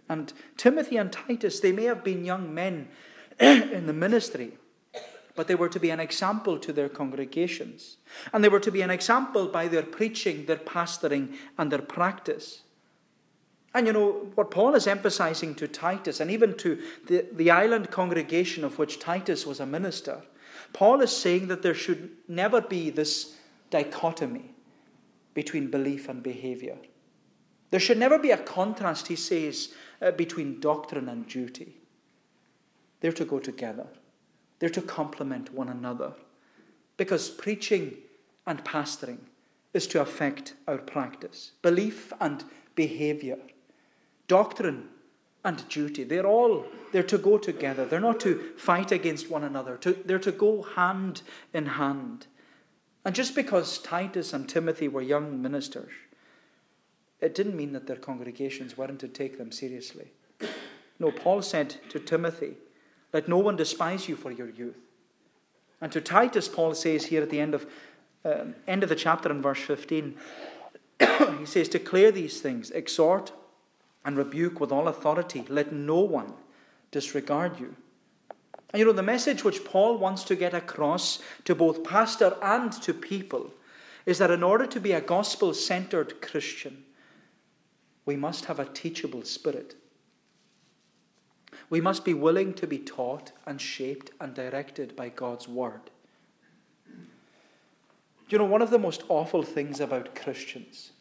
And 0.09 0.31
Timothy 0.55 0.97
and 0.97 1.11
Titus, 1.11 1.59
they 1.59 1.71
may 1.71 1.83
have 1.83 2.03
been 2.03 2.23
young 2.23 2.53
men 2.53 2.89
in 3.39 3.85
the 3.85 3.93
ministry, 3.93 4.57
but 5.35 5.47
they 5.47 5.55
were 5.55 5.69
to 5.69 5.79
be 5.79 5.89
an 5.89 5.99
example 5.99 6.57
to 6.59 6.73
their 6.73 6.89
congregations. 6.89 7.97
And 8.33 8.43
they 8.43 8.49
were 8.49 8.59
to 8.59 8.71
be 8.71 8.81
an 8.81 8.89
example 8.89 9.47
by 9.47 9.67
their 9.67 9.83
preaching, 9.83 10.45
their 10.45 10.57
pastoring, 10.57 11.35
and 11.57 11.71
their 11.71 11.81
practice. 11.81 12.61
And 13.73 13.85
you 13.85 13.93
know, 13.93 14.31
what 14.35 14.49
Paul 14.49 14.75
is 14.75 14.87
emphasizing 14.87 15.53
to 15.55 15.67
Titus, 15.67 16.19
and 16.19 16.31
even 16.31 16.57
to 16.57 16.81
the, 17.05 17.27
the 17.33 17.51
island 17.51 17.91
congregation 17.91 18.63
of 18.63 18.79
which 18.79 18.99
Titus 18.99 19.45
was 19.45 19.59
a 19.59 19.65
minister, 19.65 20.21
Paul 20.73 21.01
is 21.01 21.15
saying 21.15 21.47
that 21.49 21.61
there 21.61 21.75
should 21.75 22.09
never 22.27 22.61
be 22.61 22.89
this 22.89 23.35
dichotomy 23.69 24.55
between 25.33 25.69
belief 25.69 26.09
and 26.09 26.23
behavior. 26.23 26.77
There 27.69 27.79
should 27.79 27.97
never 27.97 28.17
be 28.17 28.31
a 28.31 28.37
contrast, 28.37 29.07
he 29.07 29.15
says, 29.15 29.73
uh, 30.01 30.11
between 30.11 30.59
doctrine 30.59 31.09
and 31.09 31.27
duty. 31.27 31.77
They're 33.01 33.11
to 33.13 33.25
go 33.25 33.39
together, 33.39 33.87
they're 34.59 34.69
to 34.69 34.81
complement 34.81 35.53
one 35.53 35.69
another. 35.69 36.13
Because 36.97 37.29
preaching 37.29 37.97
and 38.47 38.63
pastoring 38.65 39.19
is 39.73 39.85
to 39.87 40.01
affect 40.01 40.55
our 40.67 40.79
practice. 40.79 41.51
Belief 41.61 42.11
and 42.19 42.43
behavior, 42.73 43.37
doctrine 44.27 44.89
and 45.45 45.67
duty, 45.69 46.03
they're 46.03 46.25
all 46.25 46.65
they're 46.91 47.03
to 47.03 47.17
go 47.17 47.37
together. 47.37 47.85
They're 47.85 47.99
not 47.99 48.19
to 48.21 48.53
fight 48.57 48.91
against 48.91 49.29
one 49.29 49.43
another. 49.43 49.77
To, 49.77 49.93
they're 49.93 50.19
to 50.19 50.31
go 50.31 50.63
hand 50.63 51.21
in 51.53 51.65
hand. 51.65 52.27
And 53.05 53.13
just 53.13 53.35
because 53.35 53.77
Titus 53.77 54.33
and 54.33 54.49
Timothy 54.49 54.87
were 54.87 55.01
young 55.01 55.41
ministers, 55.41 55.91
it 57.19 57.33
didn't 57.33 57.55
mean 57.55 57.73
that 57.73 57.87
their 57.87 57.97
congregations 57.97 58.77
weren't 58.77 58.99
to 58.99 59.07
take 59.07 59.37
them 59.37 59.51
seriously. 59.51 60.11
No, 60.99 61.11
Paul 61.11 61.41
said 61.41 61.75
to 61.89 61.99
Timothy, 61.99 62.55
Let 63.13 63.27
no 63.27 63.37
one 63.37 63.55
despise 63.55 64.07
you 64.07 64.15
for 64.15 64.31
your 64.31 64.49
youth. 64.49 64.77
And 65.81 65.91
to 65.91 66.01
Titus, 66.01 66.47
Paul 66.47 66.73
says 66.73 67.05
here 67.05 67.21
at 67.21 67.29
the 67.29 67.39
end 67.39 67.53
of, 67.53 67.67
uh, 68.25 68.45
end 68.67 68.83
of 68.83 68.89
the 68.89 68.95
chapter 68.95 69.31
in 69.31 69.41
verse 69.41 69.61
15, 69.61 70.15
he 71.39 71.45
says, 71.45 71.69
Declare 71.69 72.11
these 72.11 72.41
things, 72.41 72.71
exhort 72.71 73.31
and 74.05 74.17
rebuke 74.17 74.59
with 74.59 74.71
all 74.71 74.87
authority. 74.87 75.43
Let 75.49 75.71
no 75.71 75.99
one 75.99 76.33
disregard 76.91 77.59
you. 77.59 77.75
And 78.71 78.79
you 78.79 78.85
know, 78.85 78.91
the 78.91 79.03
message 79.03 79.43
which 79.43 79.63
Paul 79.63 79.97
wants 79.97 80.23
to 80.25 80.35
get 80.35 80.53
across 80.53 81.19
to 81.45 81.55
both 81.55 81.83
pastor 81.83 82.35
and 82.41 82.71
to 82.83 82.93
people 82.93 83.51
is 84.05 84.17
that 84.19 84.31
in 84.31 84.43
order 84.43 84.65
to 84.65 84.79
be 84.79 84.93
a 84.93 85.01
gospel 85.01 85.53
centered 85.53 86.21
Christian, 86.21 86.85
we 88.07 88.15
must 88.15 88.45
have 88.45 88.57
a 88.57 88.65
teachable 88.65 89.23
spirit. 89.23 89.75
We 91.69 91.81
must 91.81 92.05
be 92.05 92.13
willing 92.13 92.53
to 92.53 92.65
be 92.65 92.79
taught 92.79 93.33
and 93.45 93.59
shaped 93.59 94.11
and 94.21 94.33
directed 94.33 94.95
by 94.95 95.09
God's 95.09 95.47
word. 95.47 95.91
You 98.29 98.37
know, 98.37 98.45
one 98.45 98.61
of 98.61 98.69
the 98.69 98.79
most 98.79 99.03
awful 99.09 99.43
things 99.43 99.81
about 99.81 100.15
Christians 100.15 100.91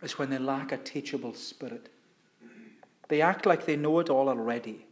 is 0.00 0.18
when 0.18 0.30
they 0.30 0.38
lack 0.38 0.70
a 0.70 0.76
teachable 0.76 1.34
spirit. 1.34 1.88
They 3.08 3.20
act 3.20 3.44
like 3.44 3.66
they 3.66 3.76
know 3.76 3.98
it 3.98 4.08
all 4.08 4.28
already, 4.28 4.86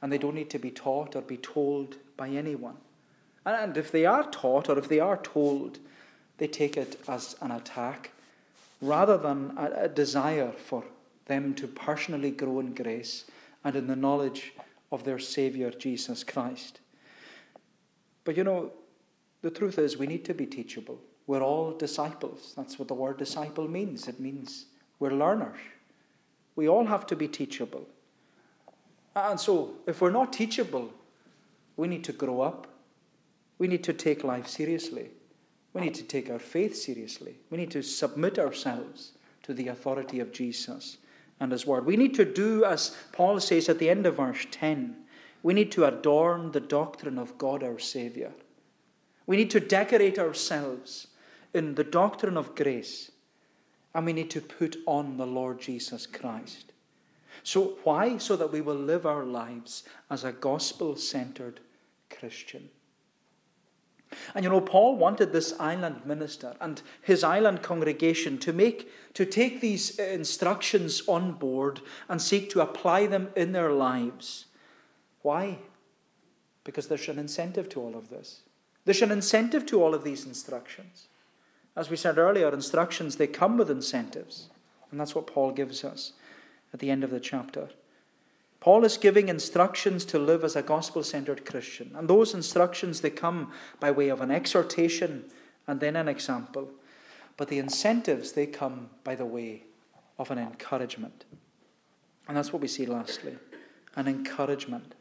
and 0.00 0.10
they 0.10 0.18
don't 0.18 0.34
need 0.34 0.50
to 0.50 0.58
be 0.58 0.70
taught 0.70 1.14
or 1.16 1.20
be 1.20 1.36
told 1.36 1.96
by 2.16 2.30
anyone. 2.30 2.76
And 3.44 3.76
if 3.76 3.92
they 3.92 4.06
are 4.06 4.30
taught 4.30 4.70
or 4.70 4.78
if 4.78 4.88
they 4.88 5.00
are 5.00 5.18
told, 5.18 5.78
they 6.38 6.46
take 6.46 6.78
it 6.78 6.98
as 7.06 7.36
an 7.42 7.50
attack 7.50 8.12
rather 8.80 9.16
than 9.16 9.52
a, 9.56 9.84
a 9.84 9.88
desire 9.88 10.52
for 10.52 10.84
them 11.26 11.54
to 11.54 11.66
personally 11.66 12.30
grow 12.30 12.60
in 12.60 12.74
grace 12.74 13.24
and 13.64 13.76
in 13.76 13.86
the 13.86 13.96
knowledge 13.96 14.52
of 14.90 15.04
their 15.04 15.18
Saviour, 15.18 15.70
Jesus 15.70 16.24
Christ. 16.24 16.80
But 18.24 18.36
you 18.36 18.44
know, 18.44 18.72
the 19.42 19.50
truth 19.50 19.78
is, 19.78 19.96
we 19.96 20.06
need 20.06 20.24
to 20.26 20.34
be 20.34 20.46
teachable. 20.46 20.98
We're 21.26 21.42
all 21.42 21.72
disciples. 21.72 22.54
That's 22.56 22.78
what 22.78 22.88
the 22.88 22.94
word 22.94 23.18
disciple 23.18 23.68
means. 23.68 24.08
It 24.08 24.20
means 24.20 24.66
we're 24.98 25.12
learners. 25.12 25.58
We 26.56 26.68
all 26.68 26.86
have 26.86 27.06
to 27.06 27.16
be 27.16 27.28
teachable. 27.28 27.86
And 29.14 29.38
so, 29.40 29.74
if 29.86 30.00
we're 30.00 30.10
not 30.10 30.32
teachable, 30.32 30.92
we 31.76 31.88
need 31.88 32.04
to 32.04 32.12
grow 32.12 32.40
up. 32.40 32.66
We 33.58 33.68
need 33.68 33.84
to 33.84 33.92
take 33.92 34.24
life 34.24 34.46
seriously. 34.46 35.10
We 35.72 35.82
need 35.82 35.94
to 35.94 36.02
take 36.02 36.30
our 36.30 36.38
faith 36.38 36.76
seriously. 36.76 37.36
We 37.50 37.58
need 37.58 37.70
to 37.72 37.82
submit 37.82 38.38
ourselves 38.38 39.12
to 39.44 39.54
the 39.54 39.68
authority 39.68 40.20
of 40.20 40.32
Jesus 40.32 40.98
and 41.38 41.52
His 41.52 41.66
Word. 41.66 41.86
We 41.86 41.96
need 41.96 42.14
to 42.14 42.24
do, 42.24 42.64
as 42.64 42.96
Paul 43.12 43.40
says 43.40 43.68
at 43.68 43.78
the 43.78 43.88
end 43.88 44.06
of 44.06 44.16
verse 44.16 44.46
10, 44.50 44.96
we 45.42 45.54
need 45.54 45.72
to 45.72 45.86
adorn 45.86 46.52
the 46.52 46.60
doctrine 46.60 47.18
of 47.18 47.38
God 47.38 47.62
our 47.62 47.78
Saviour. 47.78 48.32
We 49.26 49.36
need 49.36 49.50
to 49.50 49.60
decorate 49.60 50.18
ourselves 50.18 51.06
in 51.54 51.74
the 51.74 51.84
doctrine 51.84 52.36
of 52.36 52.54
grace, 52.54 53.10
and 53.94 54.04
we 54.04 54.12
need 54.12 54.30
to 54.30 54.40
put 54.40 54.76
on 54.86 55.16
the 55.16 55.26
Lord 55.26 55.60
Jesus 55.60 56.06
Christ. 56.06 56.72
So, 57.42 57.78
why? 57.84 58.18
So 58.18 58.36
that 58.36 58.52
we 58.52 58.60
will 58.60 58.74
live 58.74 59.06
our 59.06 59.24
lives 59.24 59.84
as 60.10 60.24
a 60.24 60.32
gospel 60.32 60.96
centered 60.96 61.60
Christian. 62.10 62.68
And 64.34 64.44
you 64.44 64.50
know, 64.50 64.60
Paul 64.60 64.96
wanted 64.96 65.32
this 65.32 65.54
island 65.60 66.04
minister 66.04 66.56
and 66.60 66.82
his 67.02 67.22
island 67.22 67.62
congregation 67.62 68.38
to 68.38 68.52
make 68.52 68.90
to 69.14 69.24
take 69.24 69.60
these 69.60 69.98
uh, 69.98 70.04
instructions 70.04 71.02
on 71.06 71.32
board 71.32 71.80
and 72.08 72.20
seek 72.20 72.50
to 72.50 72.60
apply 72.60 73.06
them 73.06 73.28
in 73.36 73.52
their 73.52 73.72
lives. 73.72 74.46
Why? 75.22 75.58
Because 76.64 76.88
there's 76.88 77.08
an 77.08 77.18
incentive 77.18 77.68
to 77.70 77.80
all 77.80 77.96
of 77.96 78.08
this. 78.08 78.42
There's 78.84 79.02
an 79.02 79.10
incentive 79.10 79.66
to 79.66 79.82
all 79.82 79.94
of 79.94 80.04
these 80.04 80.26
instructions. 80.26 81.08
As 81.76 81.90
we 81.90 81.96
said 81.96 82.18
earlier, 82.18 82.52
instructions 82.52 83.16
they 83.16 83.26
come 83.26 83.56
with 83.56 83.70
incentives. 83.70 84.48
And 84.90 85.00
that's 85.00 85.14
what 85.14 85.26
Paul 85.26 85.52
gives 85.52 85.84
us 85.84 86.12
at 86.72 86.80
the 86.80 86.90
end 86.90 87.04
of 87.04 87.10
the 87.10 87.20
chapter. 87.20 87.68
Paul 88.60 88.84
is 88.84 88.98
giving 88.98 89.28
instructions 89.28 90.04
to 90.06 90.18
live 90.18 90.44
as 90.44 90.54
a 90.54 90.62
gospel 90.62 91.02
centered 91.02 91.46
Christian. 91.46 91.92
And 91.96 92.08
those 92.08 92.34
instructions, 92.34 93.00
they 93.00 93.10
come 93.10 93.52
by 93.80 93.90
way 93.90 94.10
of 94.10 94.20
an 94.20 94.30
exhortation 94.30 95.24
and 95.66 95.80
then 95.80 95.96
an 95.96 96.08
example. 96.08 96.68
But 97.38 97.48
the 97.48 97.58
incentives, 97.58 98.32
they 98.32 98.46
come 98.46 98.90
by 99.02 99.14
the 99.14 99.24
way 99.24 99.64
of 100.18 100.30
an 100.30 100.38
encouragement. 100.38 101.24
And 102.28 102.36
that's 102.36 102.52
what 102.52 102.62
we 102.62 102.68
see 102.68 102.86
lastly 102.86 103.36
an 103.96 104.06
encouragement. 104.06 104.94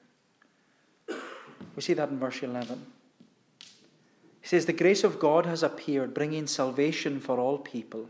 We 1.76 1.82
see 1.82 1.94
that 1.94 2.10
in 2.10 2.18
verse 2.18 2.42
11. 2.42 2.86
He 4.42 4.48
says, 4.48 4.66
The 4.66 4.74
grace 4.74 5.04
of 5.04 5.20
God 5.20 5.46
has 5.46 5.62
appeared, 5.62 6.14
bringing 6.14 6.48
salvation 6.48 7.20
for 7.20 7.40
all 7.40 7.58
people 7.58 8.10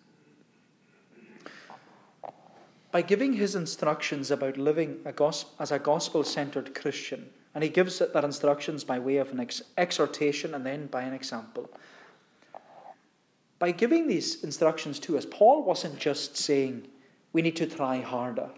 by 2.91 3.01
giving 3.01 3.33
his 3.33 3.55
instructions 3.55 4.31
about 4.31 4.57
living 4.57 4.99
a 5.05 5.33
as 5.59 5.71
a 5.71 5.79
gospel 5.79 6.23
centered 6.23 6.75
Christian. 6.75 7.29
And 7.53 7.63
he 7.63 7.69
gives 7.69 7.99
that 7.99 8.23
instructions 8.23 8.83
by 8.83 8.99
way 8.99 9.17
of 9.17 9.31
an 9.31 9.39
ex- 9.39 9.61
exhortation 9.77 10.53
and 10.53 10.65
then 10.65 10.87
by 10.87 11.01
an 11.01 11.13
example. 11.13 11.69
By 13.59 13.71
giving 13.71 14.07
these 14.07 14.43
instructions 14.43 14.99
to 15.01 15.17
us, 15.17 15.25
Paul 15.29 15.63
wasn't 15.63 15.99
just 15.99 16.37
saying 16.37 16.87
we 17.33 17.41
need 17.41 17.55
to 17.57 17.67
try 17.67 18.01
harder. 18.01 18.49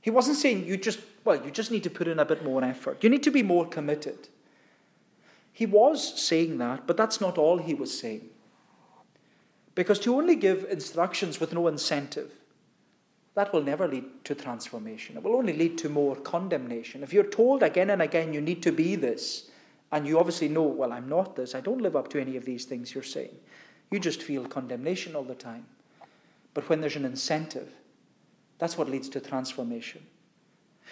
He 0.00 0.10
wasn't 0.10 0.38
saying 0.38 0.66
you 0.66 0.76
just, 0.76 1.00
well, 1.24 1.44
you 1.44 1.50
just 1.50 1.70
need 1.70 1.84
to 1.84 1.90
put 1.90 2.08
in 2.08 2.18
a 2.18 2.24
bit 2.24 2.44
more 2.44 2.64
effort. 2.64 3.02
You 3.02 3.10
need 3.10 3.22
to 3.24 3.30
be 3.30 3.42
more 3.42 3.66
committed. 3.66 4.28
He 5.52 5.66
was 5.66 6.20
saying 6.20 6.58
that, 6.58 6.86
but 6.86 6.96
that's 6.96 7.20
not 7.20 7.38
all 7.38 7.58
he 7.58 7.74
was 7.74 7.96
saying. 7.96 8.30
Because 9.74 9.98
to 10.00 10.14
only 10.16 10.34
give 10.34 10.64
instructions 10.70 11.40
with 11.40 11.52
no 11.52 11.68
incentive, 11.68 12.32
that 13.34 13.52
will 13.52 13.62
never 13.62 13.88
lead 13.88 14.04
to 14.24 14.34
transformation. 14.34 15.16
It 15.16 15.22
will 15.22 15.36
only 15.36 15.54
lead 15.54 15.78
to 15.78 15.88
more 15.88 16.16
condemnation. 16.16 17.02
If 17.02 17.12
you're 17.12 17.24
told 17.24 17.62
again 17.62 17.90
and 17.90 18.02
again 18.02 18.32
you 18.32 18.40
need 18.40 18.62
to 18.62 18.72
be 18.72 18.94
this, 18.94 19.50
and 19.90 20.06
you 20.06 20.18
obviously 20.18 20.48
know, 20.48 20.62
well, 20.62 20.92
I'm 20.92 21.08
not 21.08 21.36
this, 21.36 21.54
I 21.54 21.60
don't 21.60 21.82
live 21.82 21.96
up 21.96 22.08
to 22.08 22.20
any 22.20 22.36
of 22.36 22.44
these 22.44 22.64
things 22.64 22.94
you're 22.94 23.02
saying, 23.02 23.36
you 23.90 24.00
just 24.00 24.22
feel 24.22 24.46
condemnation 24.46 25.14
all 25.14 25.22
the 25.22 25.34
time. 25.34 25.66
But 26.54 26.68
when 26.68 26.80
there's 26.80 26.96
an 26.96 27.04
incentive, 27.04 27.72
that's 28.58 28.78
what 28.78 28.88
leads 28.88 29.08
to 29.10 29.20
transformation. 29.20 30.02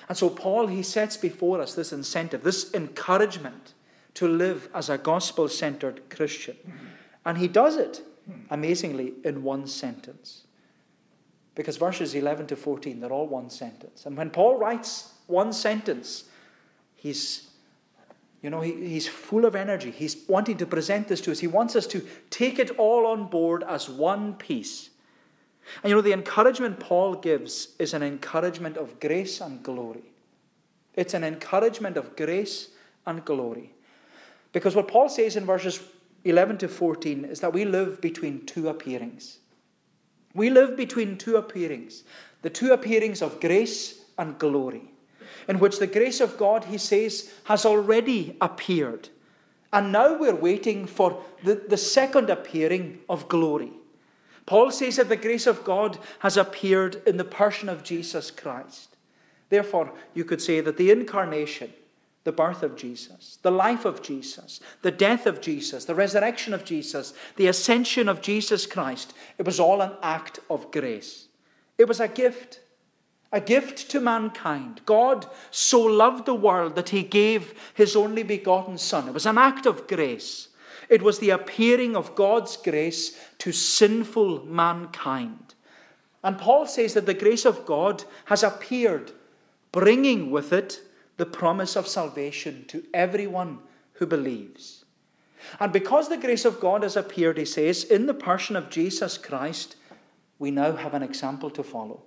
And 0.08 0.16
so, 0.16 0.30
Paul, 0.30 0.66
he 0.66 0.82
sets 0.82 1.16
before 1.16 1.60
us 1.60 1.74
this 1.74 1.92
incentive, 1.92 2.42
this 2.42 2.72
encouragement 2.74 3.74
to 4.14 4.28
live 4.28 4.68
as 4.74 4.88
a 4.88 4.98
gospel 4.98 5.48
centered 5.48 6.08
Christian. 6.10 6.56
And 7.24 7.38
he 7.38 7.48
does 7.48 7.76
it, 7.76 8.02
amazingly, 8.50 9.14
in 9.24 9.42
one 9.42 9.66
sentence. 9.66 10.44
Because 11.54 11.76
verses 11.76 12.14
11 12.14 12.46
to 12.48 12.56
14, 12.56 13.00
they're 13.00 13.12
all 13.12 13.26
one 13.26 13.50
sentence. 13.50 14.06
And 14.06 14.16
when 14.16 14.30
Paul 14.30 14.56
writes 14.56 15.12
one 15.26 15.52
sentence, 15.52 16.24
he's 16.94 17.50
you 18.42 18.48
know, 18.48 18.60
he, 18.60 18.72
he's 18.88 19.06
full 19.06 19.44
of 19.44 19.54
energy. 19.54 19.90
He's 19.90 20.16
wanting 20.26 20.56
to 20.58 20.66
present 20.66 21.08
this 21.08 21.20
to 21.22 21.30
us. 21.30 21.40
He 21.40 21.46
wants 21.46 21.76
us 21.76 21.86
to 21.88 22.06
take 22.30 22.58
it 22.58 22.70
all 22.78 23.06
on 23.06 23.26
board 23.26 23.62
as 23.64 23.88
one 23.88 24.34
piece. 24.34 24.90
And 25.82 25.90
you 25.90 25.96
know, 25.96 26.00
the 26.00 26.12
encouragement 26.12 26.80
Paul 26.80 27.14
gives 27.16 27.74
is 27.78 27.92
an 27.92 28.02
encouragement 28.02 28.76
of 28.76 28.98
grace 28.98 29.40
and 29.40 29.62
glory. 29.62 30.04
It's 30.94 31.14
an 31.14 31.22
encouragement 31.22 31.96
of 31.96 32.16
grace 32.16 32.68
and 33.06 33.24
glory. 33.24 33.74
Because 34.52 34.74
what 34.74 34.88
Paul 34.88 35.08
says 35.08 35.36
in 35.36 35.44
verses 35.44 35.80
11 36.24 36.58
to 36.58 36.68
14 36.68 37.26
is 37.26 37.40
that 37.40 37.52
we 37.52 37.64
live 37.64 38.00
between 38.00 38.46
two 38.46 38.68
appearings. 38.68 39.38
We 40.34 40.50
live 40.50 40.76
between 40.76 41.18
two 41.18 41.36
appearings 41.36 42.04
the 42.42 42.50
two 42.50 42.72
appearings 42.72 43.20
of 43.20 43.40
grace 43.40 44.02
and 44.16 44.38
glory, 44.38 44.82
in 45.46 45.58
which 45.58 45.78
the 45.78 45.86
grace 45.86 46.20
of 46.20 46.38
God, 46.38 46.64
he 46.64 46.78
says, 46.78 47.30
has 47.44 47.66
already 47.66 48.36
appeared. 48.40 49.10
And 49.72 49.92
now 49.92 50.16
we're 50.16 50.34
waiting 50.34 50.86
for 50.86 51.22
the, 51.44 51.54
the 51.54 51.76
second 51.76 52.30
appearing 52.30 53.00
of 53.08 53.28
glory. 53.28 53.72
Paul 54.46 54.70
says 54.70 54.96
that 54.96 55.08
the 55.08 55.16
grace 55.16 55.46
of 55.46 55.64
God 55.64 55.98
has 56.20 56.36
appeared 56.36 57.02
in 57.06 57.18
the 57.18 57.24
person 57.24 57.68
of 57.68 57.84
Jesus 57.84 58.30
Christ. 58.30 58.96
Therefore, 59.48 59.92
you 60.14 60.24
could 60.24 60.40
say 60.40 60.60
that 60.60 60.76
the 60.76 60.90
incarnation, 60.90 61.72
the 62.24 62.32
birth 62.32 62.62
of 62.62 62.76
Jesus, 62.76 63.38
the 63.42 63.50
life 63.50 63.84
of 63.84 64.02
Jesus, 64.02 64.60
the 64.82 64.90
death 64.90 65.26
of 65.26 65.40
Jesus, 65.40 65.86
the 65.86 65.94
resurrection 65.94 66.52
of 66.52 66.64
Jesus, 66.64 67.14
the 67.36 67.46
ascension 67.46 68.08
of 68.08 68.20
Jesus 68.20 68.66
Christ, 68.66 69.14
it 69.38 69.46
was 69.46 69.58
all 69.58 69.80
an 69.80 69.92
act 70.02 70.40
of 70.50 70.70
grace. 70.70 71.28
It 71.78 71.88
was 71.88 71.98
a 71.98 72.08
gift, 72.08 72.60
a 73.32 73.40
gift 73.40 73.90
to 73.90 74.00
mankind. 74.00 74.82
God 74.84 75.26
so 75.50 75.80
loved 75.80 76.26
the 76.26 76.34
world 76.34 76.74
that 76.76 76.90
he 76.90 77.02
gave 77.02 77.54
his 77.72 77.96
only 77.96 78.22
begotten 78.22 78.76
Son. 78.76 79.08
It 79.08 79.14
was 79.14 79.26
an 79.26 79.38
act 79.38 79.64
of 79.64 79.88
grace. 79.88 80.48
It 80.90 81.02
was 81.02 81.20
the 81.20 81.30
appearing 81.30 81.96
of 81.96 82.14
God's 82.14 82.56
grace 82.58 83.18
to 83.38 83.52
sinful 83.52 84.44
mankind. 84.44 85.54
And 86.22 86.36
Paul 86.36 86.66
says 86.66 86.92
that 86.94 87.06
the 87.06 87.14
grace 87.14 87.46
of 87.46 87.64
God 87.64 88.04
has 88.26 88.42
appeared, 88.42 89.12
bringing 89.72 90.30
with 90.30 90.52
it 90.52 90.82
the 91.20 91.26
promise 91.26 91.76
of 91.76 91.86
salvation 91.86 92.64
to 92.66 92.82
everyone 92.94 93.58
who 93.92 94.06
believes. 94.06 94.86
And 95.60 95.70
because 95.70 96.08
the 96.08 96.16
grace 96.16 96.46
of 96.46 96.60
God 96.60 96.82
has 96.82 96.96
appeared, 96.96 97.36
he 97.36 97.44
says, 97.44 97.84
in 97.84 98.06
the 98.06 98.14
person 98.14 98.56
of 98.56 98.70
Jesus 98.70 99.18
Christ, 99.18 99.76
we 100.38 100.50
now 100.50 100.72
have 100.76 100.94
an 100.94 101.02
example 101.02 101.50
to 101.50 101.62
follow. 101.62 102.00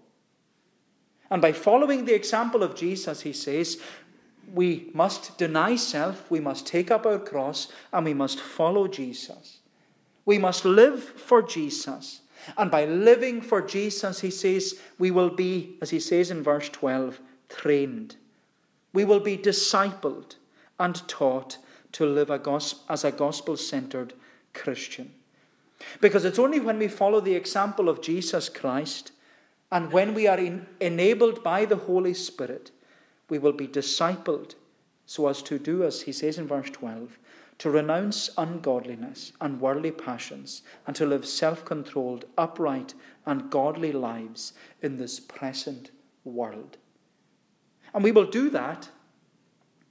And 1.30 1.43
by 1.43 1.52
following 1.52 2.06
the 2.06 2.15
example 2.15 2.63
of 2.63 2.73
Jesus, 2.73 3.21
he 3.21 3.34
says, 3.34 3.78
we 4.52 4.89
must 4.95 5.38
deny 5.38 5.76
self, 5.76 6.32
we 6.32 6.39
must 6.39 6.65
take 6.65 6.89
up 6.89 7.06
our 7.06 7.19
cross, 7.19 7.67
and 7.91 8.06
we 8.06 8.15
must 8.15 8.39
follow 8.39 8.88
Jesus. 8.88 9.60
We 10.26 10.39
must 10.39 10.65
live 10.65 11.04
for 11.04 11.43
Jesus. 11.43 12.21
And 12.58 12.71
by 12.71 12.86
living 12.86 13.41
for 13.41 13.62
Jesus, 13.62 14.21
he 14.21 14.32
says, 14.32 14.80
we 14.97 15.12
will 15.12 15.30
be, 15.30 15.78
as 15.84 15.91
he 15.91 15.99
says 15.99 16.32
in 16.32 16.41
verse 16.41 16.67
12, 16.69 17.19
trained. 17.47 18.15
We 18.93 19.06
will 19.06 19.19
be 19.19 19.38
discipled 19.38 20.36
and 20.79 21.08
taught 21.08 21.58
to 21.93 22.06
live 22.06 22.29
a 22.29 22.60
as 22.89 23.03
a 23.03 23.12
gospel 23.12 23.58
centered 23.58 24.13
Christian. 24.53 25.13
Because 25.99 26.25
it's 26.25 26.39
only 26.39 26.60
when 26.60 26.79
we 26.79 26.88
follow 26.88 27.19
the 27.19 27.36
example 27.36 27.89
of 27.89 28.01
Jesus 28.01 28.49
Christ 28.49 29.12
and 29.71 29.91
when 29.91 30.13
we 30.13 30.27
are 30.27 30.38
in, 30.38 30.67
enabled 30.79 31.43
by 31.43 31.65
the 31.65 31.75
Holy 31.75 32.13
Spirit 32.13 32.71
we 33.29 33.39
will 33.39 33.53
be 33.53 33.67
discipled 33.67 34.56
so 35.06 35.27
as 35.27 35.41
to 35.41 35.58
do 35.60 35.84
as 35.84 36.03
he 36.03 36.12
says 36.12 36.38
in 36.38 36.47
verse 36.47 36.69
12 36.69 37.17
to 37.60 37.69
renounce 37.69 38.29
ungodliness 38.38 39.32
and 39.39 39.62
worldly 39.62 39.91
passions, 39.91 40.63
and 40.88 40.95
to 40.95 41.06
live 41.06 41.25
self 41.25 41.63
controlled, 41.63 42.25
upright, 42.38 42.93
and 43.25 43.49
godly 43.49 43.91
lives 43.91 44.53
in 44.82 44.97
this 44.97 45.19
present 45.19 45.91
world. 46.23 46.77
And 47.93 48.03
we 48.03 48.12
will 48.12 48.25
do 48.25 48.49
that. 48.49 48.89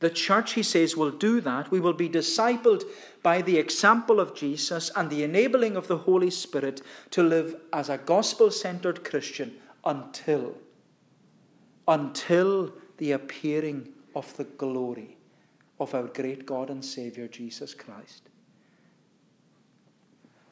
The 0.01 0.11
church, 0.11 0.55
he 0.55 0.65
says, 0.65 0.97
will 0.97 1.12
do 1.12 1.41
that. 1.43 1.71
We 1.71 1.79
will 1.79 1.93
be 1.93 2.09
discipled 2.09 2.83
by 3.23 3.41
the 3.41 3.59
example 3.59 4.19
of 4.19 4.35
Jesus 4.35 4.91
and 4.97 5.09
the 5.09 5.23
enabling 5.23 5.77
of 5.77 5.87
the 5.87 5.99
Holy 5.99 6.31
Spirit 6.31 6.83
to 7.11 7.23
live 7.23 7.55
as 7.73 7.88
a 7.88 7.99
gospel 7.99 8.51
centered 8.51 9.05
Christian 9.05 9.55
until, 9.85 10.57
until 11.87 12.73
the 12.99 13.12
appearing 13.12 13.91
of 14.17 14.37
the 14.37 14.45
glory 14.45 15.17
of 15.79 15.95
our 15.95 16.05
great 16.05 16.47
God 16.47 16.71
and 16.71 16.85
Saviour, 16.85 17.29
Jesus 17.29 17.75
Christ. 17.75 18.29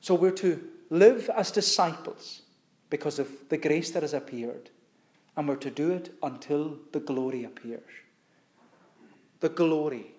So 0.00 0.14
we're 0.14 0.30
to 0.32 0.62
live 0.90 1.28
as 1.30 1.50
disciples 1.50 2.42
because 2.88 3.18
of 3.18 3.28
the 3.48 3.58
grace 3.58 3.90
that 3.92 4.02
has 4.02 4.14
appeared, 4.14 4.70
and 5.36 5.48
we're 5.48 5.56
to 5.56 5.70
do 5.70 5.90
it 5.90 6.14
until 6.22 6.78
the 6.92 7.00
glory 7.00 7.44
appears. 7.44 7.90
The 9.40 9.48
glory 9.48 10.14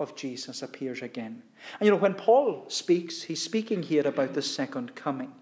of 0.00 0.16
Jesus 0.16 0.62
appears 0.62 1.02
again. 1.02 1.42
And 1.78 1.86
you 1.86 1.92
know, 1.92 1.96
when 1.96 2.14
Paul 2.14 2.64
speaks, 2.68 3.22
he's 3.22 3.42
speaking 3.42 3.82
here 3.82 4.06
about 4.06 4.34
the 4.34 4.42
second 4.42 4.94
coming. 4.94 5.32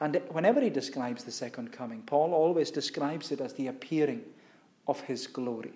And 0.00 0.20
whenever 0.30 0.60
he 0.60 0.70
describes 0.70 1.24
the 1.24 1.32
second 1.32 1.72
coming, 1.72 2.02
Paul 2.02 2.32
always 2.32 2.70
describes 2.70 3.32
it 3.32 3.40
as 3.40 3.52
the 3.54 3.66
appearing 3.66 4.22
of 4.86 5.00
his 5.02 5.26
glory. 5.26 5.72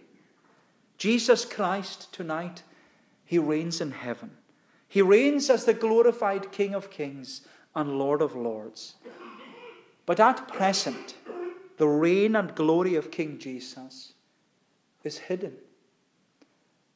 Jesus 0.97 1.45
Christ 1.45 2.13
tonight, 2.13 2.63
he 3.25 3.39
reigns 3.39 3.81
in 3.81 3.91
heaven. 3.91 4.31
He 4.89 5.03
reigns 5.03 5.51
as 5.51 5.65
the 5.65 5.75
glorified 5.75 6.53
King 6.53 6.75
of 6.75 6.91
kings 6.91 7.43
and 7.75 7.99
Lord 7.99 8.23
of 8.23 8.37
lords. 8.37 8.95
But 10.07 10.21
at 10.21 10.49
present, 10.49 11.15
the 11.79 11.89
reign 11.89 12.37
and 12.37 12.55
glory 12.55 12.95
of 12.95 13.11
King 13.11 13.39
Jesus 13.39 14.13
is 15.05 15.19
hidden. 15.19 15.55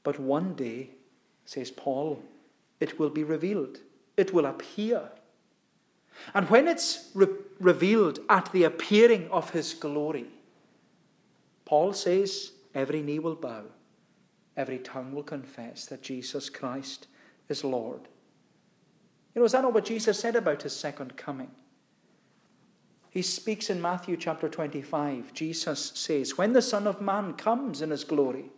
But 0.02 0.20
one 0.20 0.54
day, 0.54 0.90
says 1.44 1.70
Paul, 1.70 2.22
it 2.80 2.98
will 2.98 3.10
be 3.10 3.24
revealed. 3.24 3.78
It 4.16 4.32
will 4.32 4.46
appear. 4.46 5.02
And 6.34 6.48
when 6.48 6.68
it's 6.68 7.10
re- 7.14 7.26
revealed 7.58 8.20
at 8.28 8.50
the 8.52 8.64
appearing 8.64 9.28
of 9.30 9.50
his 9.50 9.74
glory, 9.74 10.26
Paul 11.64 11.92
says, 11.92 12.52
every 12.74 13.02
knee 13.02 13.18
will 13.18 13.34
bow, 13.34 13.64
every 14.56 14.78
tongue 14.78 15.12
will 15.12 15.22
confess 15.22 15.86
that 15.86 16.02
Jesus 16.02 16.48
Christ 16.48 17.08
is 17.48 17.64
Lord. 17.64 18.02
You 19.34 19.40
know, 19.40 19.44
is 19.44 19.52
that 19.52 19.62
not 19.62 19.74
what 19.74 19.84
Jesus 19.84 20.18
said 20.18 20.36
about 20.36 20.62
his 20.62 20.74
second 20.74 21.16
coming? 21.16 21.50
He 23.16 23.22
speaks 23.22 23.70
in 23.70 23.80
Matthew 23.80 24.18
chapter 24.18 24.46
25. 24.46 25.32
Jesus 25.32 25.92
says, 25.94 26.36
When 26.36 26.52
the 26.52 26.60
Son 26.60 26.86
of 26.86 27.00
Man 27.00 27.32
comes 27.32 27.80
in 27.80 27.88
his 27.88 28.04
glory, 28.04 28.50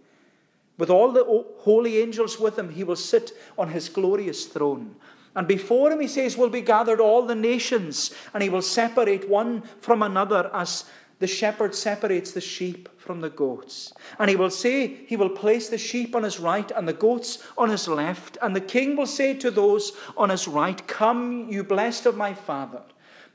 with 0.77 0.91
all 0.91 1.13
the 1.13 1.45
holy 1.59 1.99
angels 1.99 2.41
with 2.41 2.59
him, 2.59 2.71
he 2.71 2.83
will 2.83 2.97
sit 2.97 3.31
on 3.57 3.69
his 3.69 3.89
glorious 3.89 4.47
throne. 4.47 4.97
And 5.37 5.47
before 5.47 5.93
him, 5.93 6.01
he 6.01 6.09
says, 6.09 6.37
will 6.37 6.49
be 6.49 6.61
gathered 6.61 6.99
all 6.99 7.23
the 7.23 7.37
nations, 7.37 8.13
and 8.35 8.43
he 8.43 8.49
will 8.49 8.61
separate 8.61 9.29
one 9.29 9.63
from 9.81 10.03
another 10.03 10.51
as 10.53 10.87
the 11.21 11.29
shepherd 11.29 11.73
separates 11.73 12.33
the 12.33 12.41
sheep 12.41 12.89
from 12.99 13.21
the 13.21 13.31
goats. 13.31 13.93
And 14.19 14.29
he 14.29 14.35
will 14.35 14.51
say, 14.51 14.89
He 15.07 15.17
will 15.17 15.31
place 15.31 15.69
the 15.69 15.79
sheep 15.79 16.17
on 16.17 16.25
his 16.25 16.41
right 16.41 16.69
and 16.73 16.89
the 16.89 16.93
goats 16.93 17.45
on 17.57 17.71
his 17.71 17.87
left. 17.87 18.39
And 18.43 18.57
the 18.57 18.61
king 18.61 18.97
will 18.97 19.07
say 19.07 19.35
to 19.35 19.53
those 19.53 19.93
on 20.17 20.31
his 20.31 20.49
right, 20.49 20.85
Come, 20.89 21.49
you 21.49 21.63
blessed 21.63 22.07
of 22.07 22.17
my 22.17 22.35
father. 22.35 22.83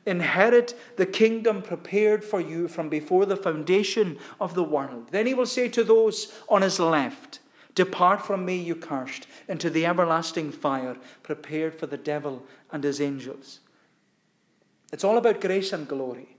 Inherit 0.06 0.78
the 0.98 1.06
kingdom 1.06 1.62
prepared 1.62 2.24
for 2.24 2.42
you 2.42 2.68
from 2.68 2.90
before 2.90 3.26
the 3.26 3.38
foundation 3.38 4.18
of 4.40 4.54
the 4.54 4.64
world. 4.64 5.08
Then 5.12 5.26
he 5.26 5.34
will 5.34 5.46
say 5.46 5.70
to 5.70 5.84
those 5.84 6.34
on 6.50 6.62
his 6.62 6.80
left, 6.80 7.40
Depart 7.76 8.26
from 8.26 8.46
me, 8.46 8.58
you 8.58 8.76
cursed, 8.76 9.28
into 9.48 9.70
the 9.70 9.86
everlasting 9.86 10.52
fire 10.52 10.98
prepared 11.24 11.74
for 11.74 11.88
the 11.88 11.98
devil 11.98 12.46
and 12.72 12.84
his 12.84 13.02
angels. 13.02 13.62
It's 14.92 15.04
all 15.04 15.18
about 15.18 15.42
grace 15.42 15.74
and 15.74 15.88
glory. 15.88 16.38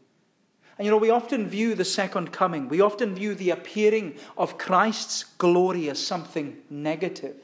And 0.78 0.84
you 0.84 0.90
know, 0.90 0.98
we 0.98 1.10
often 1.10 1.48
view 1.48 1.74
the 1.74 1.84
second 1.84 2.32
coming, 2.32 2.68
we 2.68 2.80
often 2.80 3.14
view 3.14 3.34
the 3.34 3.50
appearing 3.50 4.16
of 4.36 4.58
Christ's 4.58 5.24
glory 5.38 5.88
as 5.88 6.04
something 6.04 6.58
negative. 6.68 7.36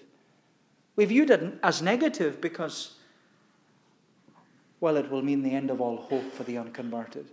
We 0.97 1.05
view 1.05 1.25
it 1.25 1.59
as 1.63 1.81
negative 1.81 2.41
because, 2.41 2.97
well, 4.81 4.97
it 4.97 5.11
will 5.11 5.23
mean 5.23 5.43
the 5.43 5.55
end 5.55 5.71
of 5.71 5.81
all 5.81 5.97
hope 5.97 6.33
for 6.33 6.43
the 6.45 6.57
unconverted. 6.57 7.27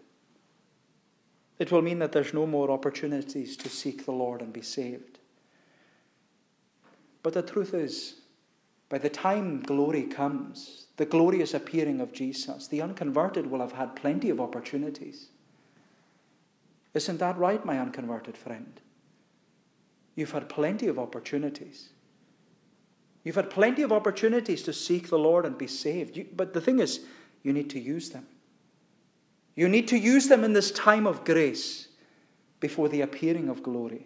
It 1.60 1.72
will 1.72 1.82
mean 1.82 2.00
that 2.00 2.12
there's 2.12 2.34
no 2.34 2.46
more 2.46 2.70
opportunities 2.70 3.58
to 3.58 3.70
seek 3.70 4.06
the 4.06 4.12
Lord 4.12 4.42
and 4.42 4.54
be 4.54 4.62
saved. 4.62 5.20
But 7.24 7.34
the 7.34 7.42
truth 7.42 7.74
is, 7.74 8.16
by 8.90 8.98
the 9.00 9.10
time 9.10 9.62
glory 9.62 10.04
comes, 10.04 10.86
the 10.98 11.06
glorious 11.06 11.54
appearing 11.54 12.00
of 12.00 12.14
Jesus, 12.14 12.68
the 12.68 12.82
unconverted 12.82 13.48
will 13.50 13.60
have 13.60 13.74
had 13.74 13.96
plenty 13.96 14.30
of 14.30 14.40
opportunities. 14.40 15.30
Isn't 16.94 17.20
that 17.20 17.38
right, 17.38 17.64
my 17.66 17.80
unconverted 17.80 18.38
friend? 18.38 18.80
You've 20.16 20.32
had 20.32 20.50
plenty 20.50 20.88
of 20.88 20.98
opportunities. 20.98 21.90
You've 23.24 23.36
had 23.36 23.50
plenty 23.50 23.82
of 23.82 23.92
opportunities 23.92 24.64
to 24.64 24.74
seek 24.74 25.10
the 25.10 25.20
Lord 25.20 25.46
and 25.46 25.58
be 25.58 25.68
saved. 25.68 26.18
You, 26.18 26.26
but 26.36 26.54
the 26.54 26.62
thing 26.62 26.80
is, 26.80 27.02
you 27.48 27.54
need 27.54 27.70
to 27.70 27.80
use 27.80 28.10
them. 28.10 28.28
You 29.56 29.70
need 29.70 29.88
to 29.88 29.98
use 29.98 30.28
them 30.28 30.44
in 30.44 30.52
this 30.52 30.70
time 30.72 31.08
of 31.08 31.24
grace 31.24 31.88
before 32.60 32.90
the 32.90 33.02
appearing 33.02 33.48
of 33.48 33.64
glory. 33.64 34.06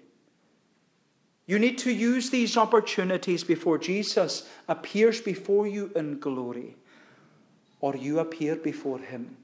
You 1.47 1.57
need 1.57 1.79
to 1.79 1.91
use 1.91 2.29
these 2.29 2.55
opportunities 2.55 3.43
before 3.43 3.79
Jesus 3.79 4.47
appears 4.67 5.19
before 5.19 5.65
you 5.65 5.91
in 5.95 6.19
glory, 6.19 6.75
or 7.79 7.95
you 7.95 8.19
appear 8.19 8.55
before 8.55 8.99
him 8.99 9.37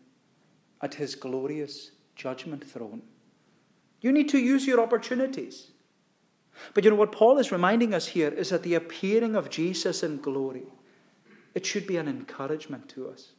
at 0.81 0.93
his 0.93 1.15
glorious 1.15 1.89
judgment 2.15 2.63
throne. 2.63 3.01
You 4.01 4.11
need 4.11 4.29
to 4.29 4.37
use 4.37 4.67
your 4.67 4.79
opportunities. 4.79 5.71
But 6.75 6.83
you 6.83 6.91
know 6.91 6.97
what 6.97 7.11
Paul 7.11 7.39
is 7.39 7.51
reminding 7.51 7.95
us 7.95 8.05
here 8.05 8.29
is 8.29 8.51
that 8.51 8.61
the 8.61 8.75
appearing 8.75 9.35
of 9.35 9.49
Jesus 9.49 10.03
in 10.03 10.21
glory, 10.21 10.67
it 11.55 11.65
should 11.65 11.87
be 11.87 11.97
an 11.97 12.07
encouragement 12.07 12.87
to 12.89 13.09
us. 13.09 13.31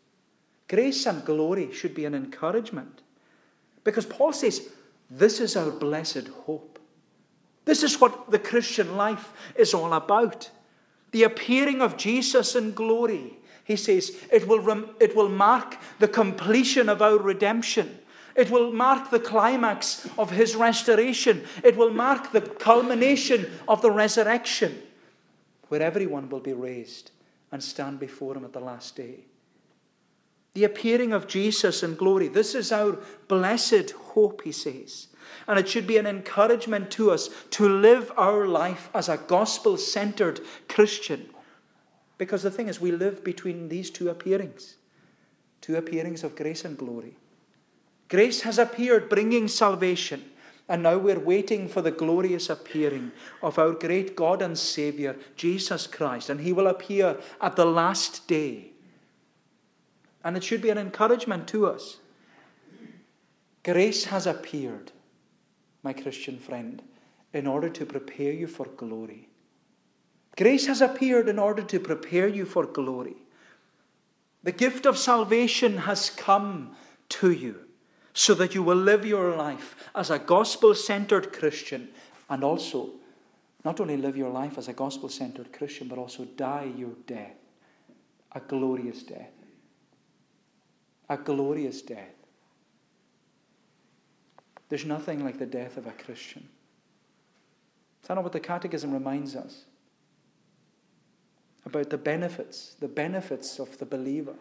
Grace 0.68 1.06
and 1.06 1.24
glory 1.24 1.72
should 1.72 1.94
be 1.94 2.04
an 2.04 2.14
encouragement. 2.14 3.00
Because 3.84 4.04
Paul 4.04 4.32
says, 4.32 4.68
this 5.10 5.40
is 5.40 5.56
our 5.56 5.70
blessed 5.70 6.28
hope. 6.28 6.78
This 7.64 7.82
is 7.82 8.00
what 8.00 8.30
the 8.30 8.38
Christian 8.38 8.96
life 8.96 9.32
is 9.56 9.72
all 9.72 9.94
about. 9.94 10.50
The 11.12 11.22
appearing 11.22 11.80
of 11.80 11.96
Jesus 11.96 12.54
in 12.54 12.72
glory. 12.72 13.38
He 13.64 13.76
says 13.76 14.16
it 14.30 14.46
will, 14.46 14.60
rem- 14.60 14.90
it 15.00 15.16
will 15.16 15.28
mark 15.28 15.76
the 15.98 16.08
completion 16.08 16.88
of 16.88 17.00
our 17.00 17.18
redemption. 17.18 17.98
It 18.34 18.50
will 18.50 18.72
mark 18.72 19.10
the 19.10 19.20
climax 19.20 20.08
of 20.16 20.30
his 20.30 20.54
restoration. 20.54 21.44
It 21.64 21.76
will 21.76 21.90
mark 21.90 22.32
the 22.32 22.40
culmination 22.40 23.50
of 23.66 23.82
the 23.82 23.90
resurrection, 23.90 24.80
where 25.68 25.82
everyone 25.82 26.28
will 26.28 26.40
be 26.40 26.52
raised 26.52 27.10
and 27.52 27.62
stand 27.62 27.98
before 27.98 28.36
him 28.36 28.44
at 28.44 28.52
the 28.52 28.60
last 28.60 28.96
day. 28.96 29.24
The 30.58 30.64
appearing 30.64 31.12
of 31.12 31.28
Jesus 31.28 31.84
in 31.84 31.94
glory. 31.94 32.26
This 32.26 32.52
is 32.52 32.72
our 32.72 32.98
blessed 33.28 33.92
hope, 33.92 34.42
he 34.42 34.50
says. 34.50 35.06
And 35.46 35.56
it 35.56 35.68
should 35.68 35.86
be 35.86 35.98
an 35.98 36.06
encouragement 36.06 36.90
to 36.92 37.12
us 37.12 37.30
to 37.50 37.68
live 37.68 38.10
our 38.16 38.44
life 38.48 38.90
as 38.92 39.08
a 39.08 39.18
gospel 39.18 39.76
centered 39.76 40.40
Christian. 40.68 41.30
Because 42.16 42.42
the 42.42 42.50
thing 42.50 42.66
is, 42.66 42.80
we 42.80 42.90
live 42.90 43.22
between 43.22 43.68
these 43.68 43.88
two 43.88 44.10
appearings 44.10 44.74
two 45.60 45.76
appearings 45.76 46.24
of 46.24 46.34
grace 46.34 46.64
and 46.64 46.76
glory. 46.76 47.16
Grace 48.08 48.40
has 48.40 48.58
appeared, 48.58 49.08
bringing 49.08 49.46
salvation. 49.46 50.24
And 50.68 50.82
now 50.82 50.98
we're 50.98 51.20
waiting 51.20 51.68
for 51.68 51.82
the 51.82 51.92
glorious 51.92 52.50
appearing 52.50 53.12
of 53.44 53.60
our 53.60 53.70
great 53.70 54.16
God 54.16 54.42
and 54.42 54.58
Savior, 54.58 55.14
Jesus 55.36 55.86
Christ. 55.86 56.28
And 56.28 56.40
He 56.40 56.52
will 56.52 56.66
appear 56.66 57.16
at 57.40 57.54
the 57.54 57.64
last 57.64 58.26
day. 58.26 58.72
And 60.24 60.36
it 60.36 60.44
should 60.44 60.62
be 60.62 60.70
an 60.70 60.78
encouragement 60.78 61.48
to 61.48 61.66
us. 61.66 61.98
Grace 63.62 64.04
has 64.04 64.26
appeared 64.26 64.92
my 65.82 65.92
Christian 65.92 66.38
friend, 66.38 66.82
in 67.32 67.46
order 67.46 67.68
to 67.68 67.86
prepare 67.86 68.32
you 68.32 68.46
for 68.46 68.66
glory. 68.66 69.28
Grace 70.36 70.66
has 70.66 70.80
appeared 70.80 71.28
in 71.28 71.38
order 71.38 71.62
to 71.62 71.80
prepare 71.80 72.28
you 72.28 72.44
for 72.44 72.66
glory. 72.66 73.16
The 74.42 74.52
gift 74.52 74.86
of 74.86 74.96
salvation 74.96 75.78
has 75.78 76.10
come 76.10 76.76
to 77.10 77.30
you 77.32 77.60
so 78.12 78.34
that 78.34 78.54
you 78.54 78.62
will 78.62 78.76
live 78.76 79.04
your 79.04 79.36
life 79.36 79.74
as 79.94 80.10
a 80.10 80.18
gospel 80.18 80.74
centered 80.74 81.32
Christian 81.32 81.88
and 82.30 82.44
also 82.44 82.90
not 83.64 83.80
only 83.80 83.96
live 83.96 84.16
your 84.16 84.30
life 84.30 84.58
as 84.58 84.68
a 84.68 84.72
gospel 84.72 85.08
centered 85.08 85.52
Christian, 85.52 85.88
but 85.88 85.98
also 85.98 86.24
die 86.24 86.70
your 86.76 86.92
death, 87.06 87.36
a 88.32 88.40
glorious 88.40 89.02
death. 89.02 89.37
A 91.08 91.16
glorious 91.16 91.82
death. 91.82 92.14
There's 94.68 94.84
nothing 94.84 95.24
like 95.24 95.38
the 95.38 95.46
death 95.46 95.76
of 95.76 95.86
a 95.86 95.92
Christian. 95.92 96.48
Is 98.02 98.08
that 98.08 98.14
not 98.14 98.24
what 98.24 98.32
the 98.32 98.40
Catechism 98.40 98.92
reminds 98.92 99.34
us? 99.34 99.64
About 101.64 101.90
the 101.90 101.98
benefits, 101.98 102.76
the 102.80 102.88
benefits 102.88 103.58
of 103.58 103.78
the 103.78 103.86
believer, 103.86 104.34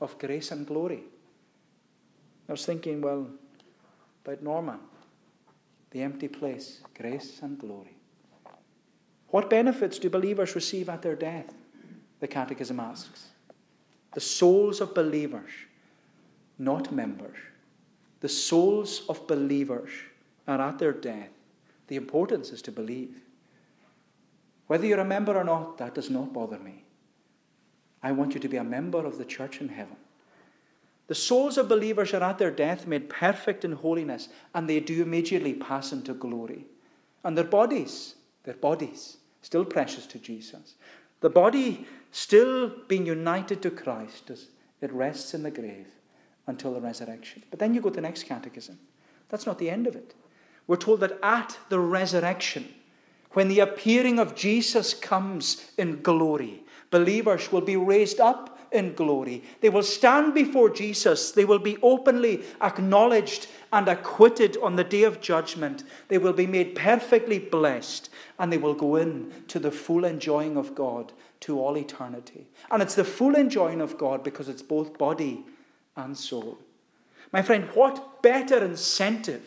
of 0.00 0.18
grace 0.18 0.50
and 0.50 0.66
glory. 0.66 1.04
I 2.48 2.52
was 2.52 2.66
thinking, 2.66 3.00
well, 3.00 3.28
about 4.24 4.42
Norma, 4.42 4.78
the 5.90 6.02
empty 6.02 6.28
place, 6.28 6.80
grace 6.94 7.40
and 7.42 7.58
glory. 7.58 7.96
What 9.28 9.50
benefits 9.50 9.98
do 9.98 10.10
believers 10.10 10.54
receive 10.54 10.88
at 10.88 11.02
their 11.02 11.16
death? 11.16 11.52
The 12.20 12.28
Catechism 12.28 12.78
asks. 12.78 13.28
The 14.14 14.20
souls 14.20 14.80
of 14.80 14.94
believers, 14.94 15.50
not 16.58 16.92
members, 16.92 17.36
the 18.20 18.28
souls 18.28 19.02
of 19.08 19.26
believers 19.26 19.90
are 20.48 20.60
at 20.60 20.78
their 20.78 20.92
death. 20.92 21.30
The 21.88 21.96
importance 21.96 22.50
is 22.50 22.62
to 22.62 22.72
believe. 22.72 23.16
Whether 24.66 24.86
you're 24.86 25.00
a 25.00 25.04
member 25.04 25.36
or 25.36 25.44
not, 25.44 25.76
that 25.78 25.94
does 25.94 26.08
not 26.08 26.32
bother 26.32 26.58
me. 26.58 26.84
I 28.02 28.12
want 28.12 28.34
you 28.34 28.40
to 28.40 28.48
be 28.48 28.56
a 28.56 28.64
member 28.64 29.04
of 29.04 29.18
the 29.18 29.24
church 29.24 29.60
in 29.60 29.68
heaven. 29.68 29.96
The 31.06 31.14
souls 31.14 31.58
of 31.58 31.68
believers 31.68 32.14
are 32.14 32.22
at 32.22 32.38
their 32.38 32.50
death 32.50 32.86
made 32.86 33.10
perfect 33.10 33.64
in 33.64 33.72
holiness, 33.72 34.28
and 34.54 34.68
they 34.68 34.80
do 34.80 35.02
immediately 35.02 35.52
pass 35.52 35.92
into 35.92 36.14
glory. 36.14 36.64
And 37.24 37.36
their 37.36 37.44
bodies, 37.44 38.14
their 38.44 38.54
bodies, 38.54 39.18
still 39.42 39.64
precious 39.64 40.06
to 40.06 40.18
Jesus. 40.18 40.76
The 41.20 41.30
body 41.30 41.86
still 42.14 42.70
being 42.86 43.04
united 43.04 43.60
to 43.60 43.70
Christ 43.70 44.30
as 44.30 44.46
it 44.80 44.92
rests 44.92 45.34
in 45.34 45.42
the 45.42 45.50
grave 45.50 45.88
until 46.46 46.72
the 46.72 46.80
resurrection. 46.80 47.42
But 47.50 47.58
then 47.58 47.74
you 47.74 47.80
go 47.80 47.88
to 47.88 47.96
the 47.96 48.00
next 48.00 48.22
catechism. 48.22 48.78
That's 49.30 49.46
not 49.46 49.58
the 49.58 49.68
end 49.68 49.88
of 49.88 49.96
it. 49.96 50.14
We're 50.68 50.76
told 50.76 51.00
that 51.00 51.18
at 51.24 51.58
the 51.70 51.80
resurrection, 51.80 52.72
when 53.32 53.48
the 53.48 53.58
appearing 53.58 54.20
of 54.20 54.36
Jesus 54.36 54.94
comes 54.94 55.72
in 55.76 56.02
glory, 56.02 56.62
believers 56.92 57.50
will 57.50 57.62
be 57.62 57.76
raised 57.76 58.20
up 58.20 58.60
in 58.70 58.94
glory. 58.94 59.42
They 59.60 59.68
will 59.68 59.82
stand 59.82 60.34
before 60.34 60.70
Jesus. 60.70 61.32
They 61.32 61.44
will 61.44 61.58
be 61.58 61.78
openly 61.82 62.44
acknowledged 62.60 63.48
and 63.72 63.88
acquitted 63.88 64.56
on 64.58 64.76
the 64.76 64.84
day 64.84 65.02
of 65.02 65.20
judgment. 65.20 65.82
They 66.06 66.18
will 66.18 66.32
be 66.32 66.46
made 66.46 66.76
perfectly 66.76 67.40
blessed 67.40 68.08
and 68.38 68.52
they 68.52 68.58
will 68.58 68.74
go 68.74 68.94
in 68.94 69.32
to 69.48 69.58
the 69.58 69.72
full 69.72 70.04
enjoying 70.04 70.56
of 70.56 70.76
God 70.76 71.12
to 71.44 71.60
all 71.60 71.76
eternity. 71.76 72.46
And 72.70 72.82
it's 72.82 72.94
the 72.94 73.04
full 73.04 73.34
enjoying 73.34 73.82
of 73.82 73.98
God 73.98 74.24
because 74.24 74.48
it's 74.48 74.62
both 74.62 74.96
body 74.96 75.44
and 75.94 76.16
soul. 76.16 76.56
My 77.32 77.42
friend, 77.42 77.68
what 77.74 78.22
better 78.22 78.64
incentive? 78.64 79.42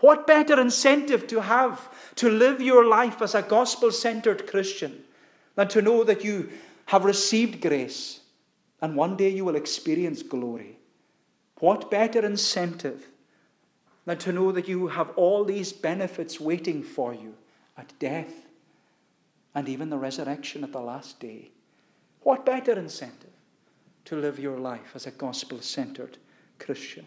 What 0.00 0.26
better 0.26 0.58
incentive 0.58 1.26
to 1.26 1.42
have 1.42 1.90
to 2.16 2.30
live 2.30 2.62
your 2.62 2.86
life 2.86 3.20
as 3.20 3.34
a 3.34 3.42
gospel 3.42 3.92
centered 3.92 4.46
Christian 4.46 5.04
than 5.56 5.68
to 5.68 5.82
know 5.82 6.04
that 6.04 6.24
you 6.24 6.48
have 6.86 7.04
received 7.04 7.60
grace 7.60 8.20
and 8.80 8.96
one 8.96 9.16
day 9.16 9.28
you 9.28 9.44
will 9.44 9.56
experience 9.56 10.22
glory? 10.22 10.78
What 11.58 11.90
better 11.90 12.24
incentive 12.24 13.08
than 14.06 14.16
to 14.18 14.32
know 14.32 14.52
that 14.52 14.68
you 14.68 14.86
have 14.86 15.10
all 15.16 15.44
these 15.44 15.70
benefits 15.70 16.40
waiting 16.40 16.82
for 16.82 17.12
you 17.12 17.34
at 17.76 17.92
death 17.98 18.45
and 19.56 19.68
even 19.68 19.90
the 19.90 19.98
resurrection 19.98 20.62
at 20.62 20.70
the 20.70 20.80
last 20.80 21.18
day? 21.18 21.50
What 22.20 22.46
better 22.46 22.78
incentive? 22.78 23.30
to 24.06 24.16
live 24.16 24.38
your 24.38 24.58
life 24.58 24.92
as 24.94 25.06
a 25.06 25.10
gospel 25.10 25.60
centered 25.60 26.16
Christian. 26.58 27.06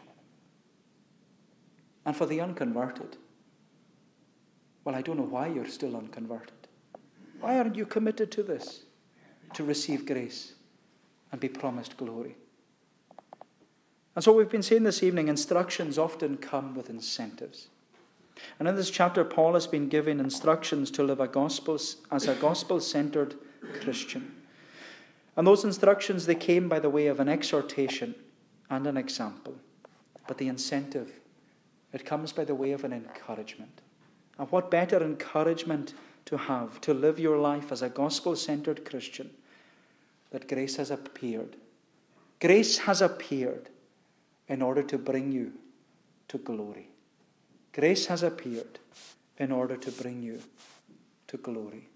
And 2.05 2.15
for 2.15 2.25
the 2.25 2.41
unconverted, 2.41 3.17
well, 4.83 4.95
I 4.95 5.01
don't 5.01 5.17
know 5.17 5.23
why 5.23 5.47
you're 5.47 5.67
still 5.67 5.95
unconverted. 5.95 6.67
Why 7.39 7.57
aren't 7.57 7.75
you 7.75 7.85
committed 7.85 8.31
to 8.33 8.43
this? 8.43 8.83
To 9.53 9.63
receive 9.63 10.05
grace 10.05 10.53
and 11.31 11.39
be 11.39 11.49
promised 11.49 11.97
glory. 11.97 12.35
And 14.15 14.23
so 14.23 14.33
we've 14.33 14.49
been 14.49 14.63
saying 14.63 14.83
this 14.83 15.01
evening 15.01 15.27
instructions 15.29 15.97
often 15.97 16.37
come 16.37 16.75
with 16.75 16.89
incentives. 16.89 17.69
And 18.57 18.67
in 18.67 18.75
this 18.75 18.89
chapter, 18.89 19.23
Paul 19.23 19.53
has 19.53 19.67
been 19.67 19.89
given 19.89 20.19
instructions 20.19 20.91
to 20.91 21.03
live 21.03 21.19
a 21.19 21.27
gospel, 21.27 21.79
as 22.11 22.27
a 22.27 22.35
gospel 22.35 22.79
centered 22.79 23.35
Christian. 23.81 24.35
And 25.35 25.47
those 25.47 25.63
instructions, 25.63 26.25
they 26.25 26.35
came 26.35 26.67
by 26.67 26.79
the 26.79 26.89
way 26.89 27.07
of 27.07 27.19
an 27.19 27.29
exhortation 27.29 28.15
and 28.69 28.85
an 28.87 28.97
example. 28.97 29.55
But 30.27 30.37
the 30.37 30.47
incentive 30.47 31.11
It 31.91 32.05
comes 32.05 32.31
by 32.31 32.45
the 32.45 32.55
way 32.55 32.71
of 32.71 32.83
an 32.83 32.93
encouragement. 32.93 33.81
And 34.37 34.49
what 34.51 34.69
better 34.69 35.03
encouragement 35.03 35.93
to 36.25 36.37
have 36.37 36.79
to 36.81 36.93
live 36.93 37.19
your 37.19 37.37
life 37.37 37.71
as 37.71 37.81
a 37.81 37.89
gospel 37.89 38.35
centered 38.35 38.85
Christian 38.85 39.31
that 40.31 40.47
grace 40.47 40.75
has 40.75 40.91
appeared. 40.91 41.55
Grace 42.39 42.77
has 42.79 43.01
appeared 43.01 43.69
in 44.47 44.61
order 44.61 44.83
to 44.83 44.97
bring 44.97 45.31
you 45.31 45.53
to 46.27 46.37
glory. 46.37 46.88
Grace 47.73 48.07
has 48.07 48.23
appeared 48.23 48.79
in 49.37 49.51
order 49.51 49.77
to 49.77 49.91
bring 49.91 50.21
you 50.21 50.41
to 51.27 51.37
glory. 51.37 51.87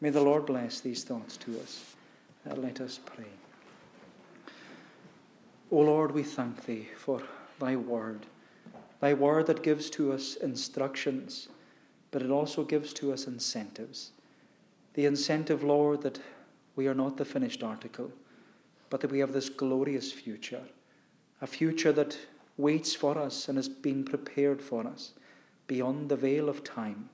May 0.00 0.10
the 0.10 0.22
Lord 0.22 0.46
bless 0.46 0.80
these 0.80 1.04
thoughts 1.04 1.36
to 1.38 1.58
us. 1.60 1.94
Uh, 2.48 2.54
let 2.54 2.80
us 2.80 2.98
pray. 3.04 3.24
O 5.70 5.78
Lord, 5.78 6.12
we 6.12 6.22
thank 6.22 6.64
Thee 6.64 6.88
for 6.96 7.22
Thy 7.58 7.76
word, 7.76 8.26
Thy 9.00 9.14
word 9.14 9.46
that 9.46 9.62
gives 9.62 9.88
to 9.90 10.12
us 10.12 10.36
instructions, 10.36 11.48
but 12.10 12.22
it 12.22 12.30
also 12.30 12.64
gives 12.64 12.92
to 12.94 13.12
us 13.12 13.26
incentives. 13.26 14.12
The 14.94 15.06
incentive, 15.06 15.62
Lord, 15.62 16.02
that 16.02 16.20
we 16.76 16.88
are 16.88 16.94
not 16.94 17.16
the 17.16 17.24
finished 17.24 17.62
article, 17.62 18.10
but 18.88 19.00
that 19.00 19.12
we 19.12 19.20
have 19.20 19.32
this 19.32 19.48
glorious 19.48 20.12
future, 20.12 20.62
a 21.40 21.46
future 21.46 21.92
that 21.92 22.18
waits 22.60 22.94
for 22.94 23.18
us 23.18 23.48
and 23.48 23.56
has 23.56 23.68
been 23.68 24.04
prepared 24.04 24.60
for 24.60 24.86
us 24.86 25.12
beyond 25.66 26.08
the 26.08 26.16
veil 26.16 26.48
of 26.48 26.64
time. 26.64 27.08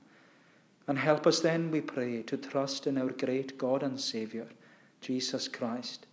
And 0.87 0.97
help 0.97 1.27
us 1.27 1.41
then, 1.41 1.69
we 1.69 1.81
pray, 1.81 2.23
to 2.23 2.37
trust 2.37 2.87
in 2.87 2.97
our 2.97 3.09
great 3.09 3.57
God 3.57 3.83
and 3.83 3.99
Saviour, 3.99 4.47
Jesus 5.01 5.47
Christ, 5.47 6.07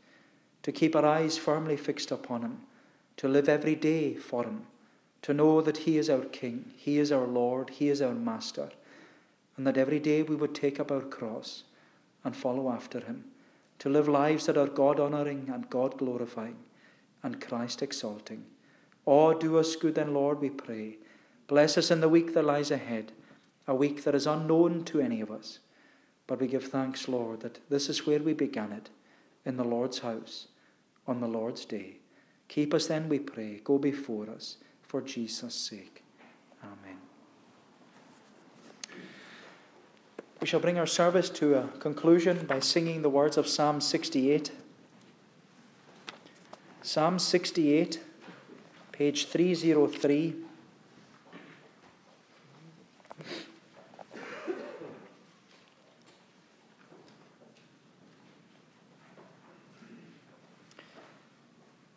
to 0.63 0.73
keep 0.73 0.97
our 0.97 1.07
eyes 1.07 1.39
firmly 1.39 1.77
fixed 1.77 2.11
upon 2.11 2.43
Him, 2.43 2.61
to 3.17 3.29
live 3.29 3.49
every 3.49 3.77
day 3.77 4.15
for 4.15 4.45
Him, 4.45 4.67
to 5.23 5.33
know 5.33 5.61
that 5.61 5.79
He 5.79 5.97
is 5.97 6.11
our 6.11 6.25
King, 6.25 6.73
He 6.77 6.99
is 6.99 7.13
our 7.13 7.27
Lord, 7.27 7.71
He 7.71 7.89
is 7.89 8.03
our 8.03 8.15
Master, 8.15 8.71
and 9.57 9.67
that 9.67 9.79
every 9.79 10.01
day 10.01 10.23
we 10.23 10.35
would 10.35 10.55
take 10.55 10.81
up 10.81 10.91
our 10.91 11.01
cross 11.01 11.63
and 12.25 12.37
follow 12.37 12.71
after 12.71 13.01
Him, 13.01 13.25
to 13.79 13.89
live 13.89 14.09
lives 14.09 14.47
that 14.47 14.59
are 14.59 14.67
God 14.67 14.99
honouring 14.99 15.51
and 15.53 15.71
God 15.71 15.97
glorifying 15.97 16.57
and 17.23 17.41
Christ 17.41 17.81
exalting. 17.81 18.45
Oh, 19.07 19.35
do 19.35 19.59
us 19.59 19.77
good 19.77 19.95
then, 19.97 20.15
Lord, 20.15 20.41
we 20.41 20.51
pray. 20.51 20.97
Bless 21.47 21.77
us 21.77 21.91
in 21.91 22.01
the 22.01 22.09
week 22.09 22.33
that 22.35 22.45
lies 22.45 22.71
ahead, 22.71 23.13
a 23.67 23.75
week 23.75 24.05
that 24.05 24.15
is 24.15 24.27
unknown 24.27 24.85
to 24.85 25.01
any 25.01 25.21
of 25.21 25.31
us. 25.31 25.59
But 26.27 26.41
we 26.41 26.47
give 26.47 26.65
thanks, 26.65 27.07
Lord, 27.07 27.41
that 27.41 27.61
this 27.69 27.89
is 27.89 28.07
where 28.07 28.21
we 28.21 28.33
began 28.33 28.73
it, 28.73 28.89
in 29.45 29.59
the 29.59 29.65
Lord's 29.65 29.99
house, 29.99 30.49
on 31.07 31.21
the 31.21 31.29
Lord's 31.29 31.67
day. 31.67 31.97
Keep 32.49 32.73
us 32.73 32.87
then, 32.87 33.09
we 33.09 33.19
pray. 33.19 33.61
Go 33.63 33.79
before 33.79 34.31
us, 34.31 34.57
for 34.83 35.03
Jesus' 35.03 35.55
sake. 35.55 36.03
Amen. 36.63 36.97
We 40.41 40.47
shall 40.47 40.61
bring 40.61 40.79
our 40.79 40.87
service 40.87 41.29
to 41.31 41.55
a 41.57 41.69
conclusion 41.79 42.47
by 42.47 42.61
singing 42.61 43.03
the 43.03 43.11
words 43.11 43.37
of 43.37 43.47
Psalm 43.47 43.81
68. 43.81 44.51
Psalm 46.83 47.19
68 47.19 48.01
page 48.95 49.27
303. 49.27 50.37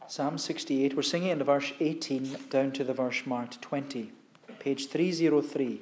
Psalm 0.07 0.39
68, 0.39 0.95
we're 0.95 1.03
singing 1.03 1.29
in 1.29 1.37
the 1.37 1.43
verse 1.43 1.71
18 1.79 2.35
down 2.49 2.71
to 2.71 2.83
the 2.83 2.95
verse 2.95 3.27
marked 3.27 3.61
20, 3.61 4.11
page 4.57 4.87
303. 4.87 5.81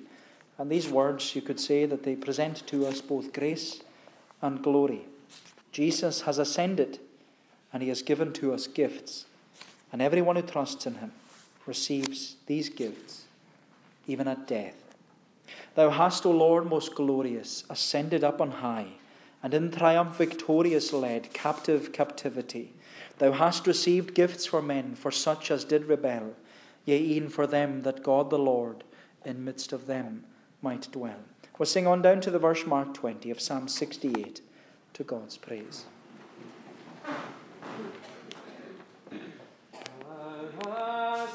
And 0.57 0.69
these 0.69 0.89
words, 0.89 1.33
you 1.33 1.41
could 1.41 1.61
say 1.61 1.85
that 1.85 2.03
they 2.03 2.17
present 2.17 2.67
to 2.67 2.85
us 2.85 2.99
both 2.99 3.31
grace 3.31 3.81
and 4.41 4.61
glory. 4.61 5.05
Jesus 5.71 6.21
has 6.21 6.39
ascended 6.39 6.99
and 7.71 7.81
he 7.81 7.87
has 7.87 8.01
given 8.01 8.33
to 8.33 8.53
us 8.53 8.67
gifts 8.67 9.25
and 9.91 10.01
everyone 10.01 10.35
who 10.35 10.41
trusts 10.41 10.85
in 10.85 10.95
him 10.95 11.11
receives 11.65 12.35
these 12.45 12.69
gifts, 12.69 13.23
even 14.07 14.27
at 14.27 14.47
death. 14.47 14.95
Thou 15.75 15.89
hast, 15.89 16.25
O 16.25 16.31
Lord, 16.31 16.65
most 16.65 16.95
glorious, 16.95 17.63
ascended 17.69 18.23
up 18.23 18.41
on 18.41 18.51
high, 18.51 18.87
and 19.43 19.53
in 19.53 19.71
triumph 19.71 20.17
victorious 20.17 20.93
led 20.93 21.33
captive 21.33 21.91
captivity. 21.91 22.73
Thou 23.17 23.31
hast 23.31 23.67
received 23.67 24.15
gifts 24.15 24.45
for 24.45 24.61
men, 24.61 24.95
for 24.95 25.11
such 25.11 25.51
as 25.51 25.63
did 25.63 25.85
rebel, 25.85 26.35
yea, 26.85 26.97
even 26.97 27.29
for 27.29 27.47
them 27.47 27.83
that 27.83 28.03
God 28.03 28.29
the 28.29 28.39
Lord 28.39 28.83
in 29.23 29.43
midst 29.43 29.73
of 29.73 29.87
them 29.87 30.23
might 30.61 30.91
dwell. 30.91 31.19
We'll 31.57 31.65
sing 31.65 31.87
on 31.87 32.01
down 32.01 32.21
to 32.21 32.31
the 32.31 32.39
verse 32.39 32.65
mark 32.65 32.93
20 32.93 33.31
of 33.31 33.39
Psalm 33.39 33.67
68 33.67 34.41
to 34.93 35.03
God's 35.03 35.37
praise. 35.37 35.85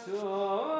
Grace 0.06 0.79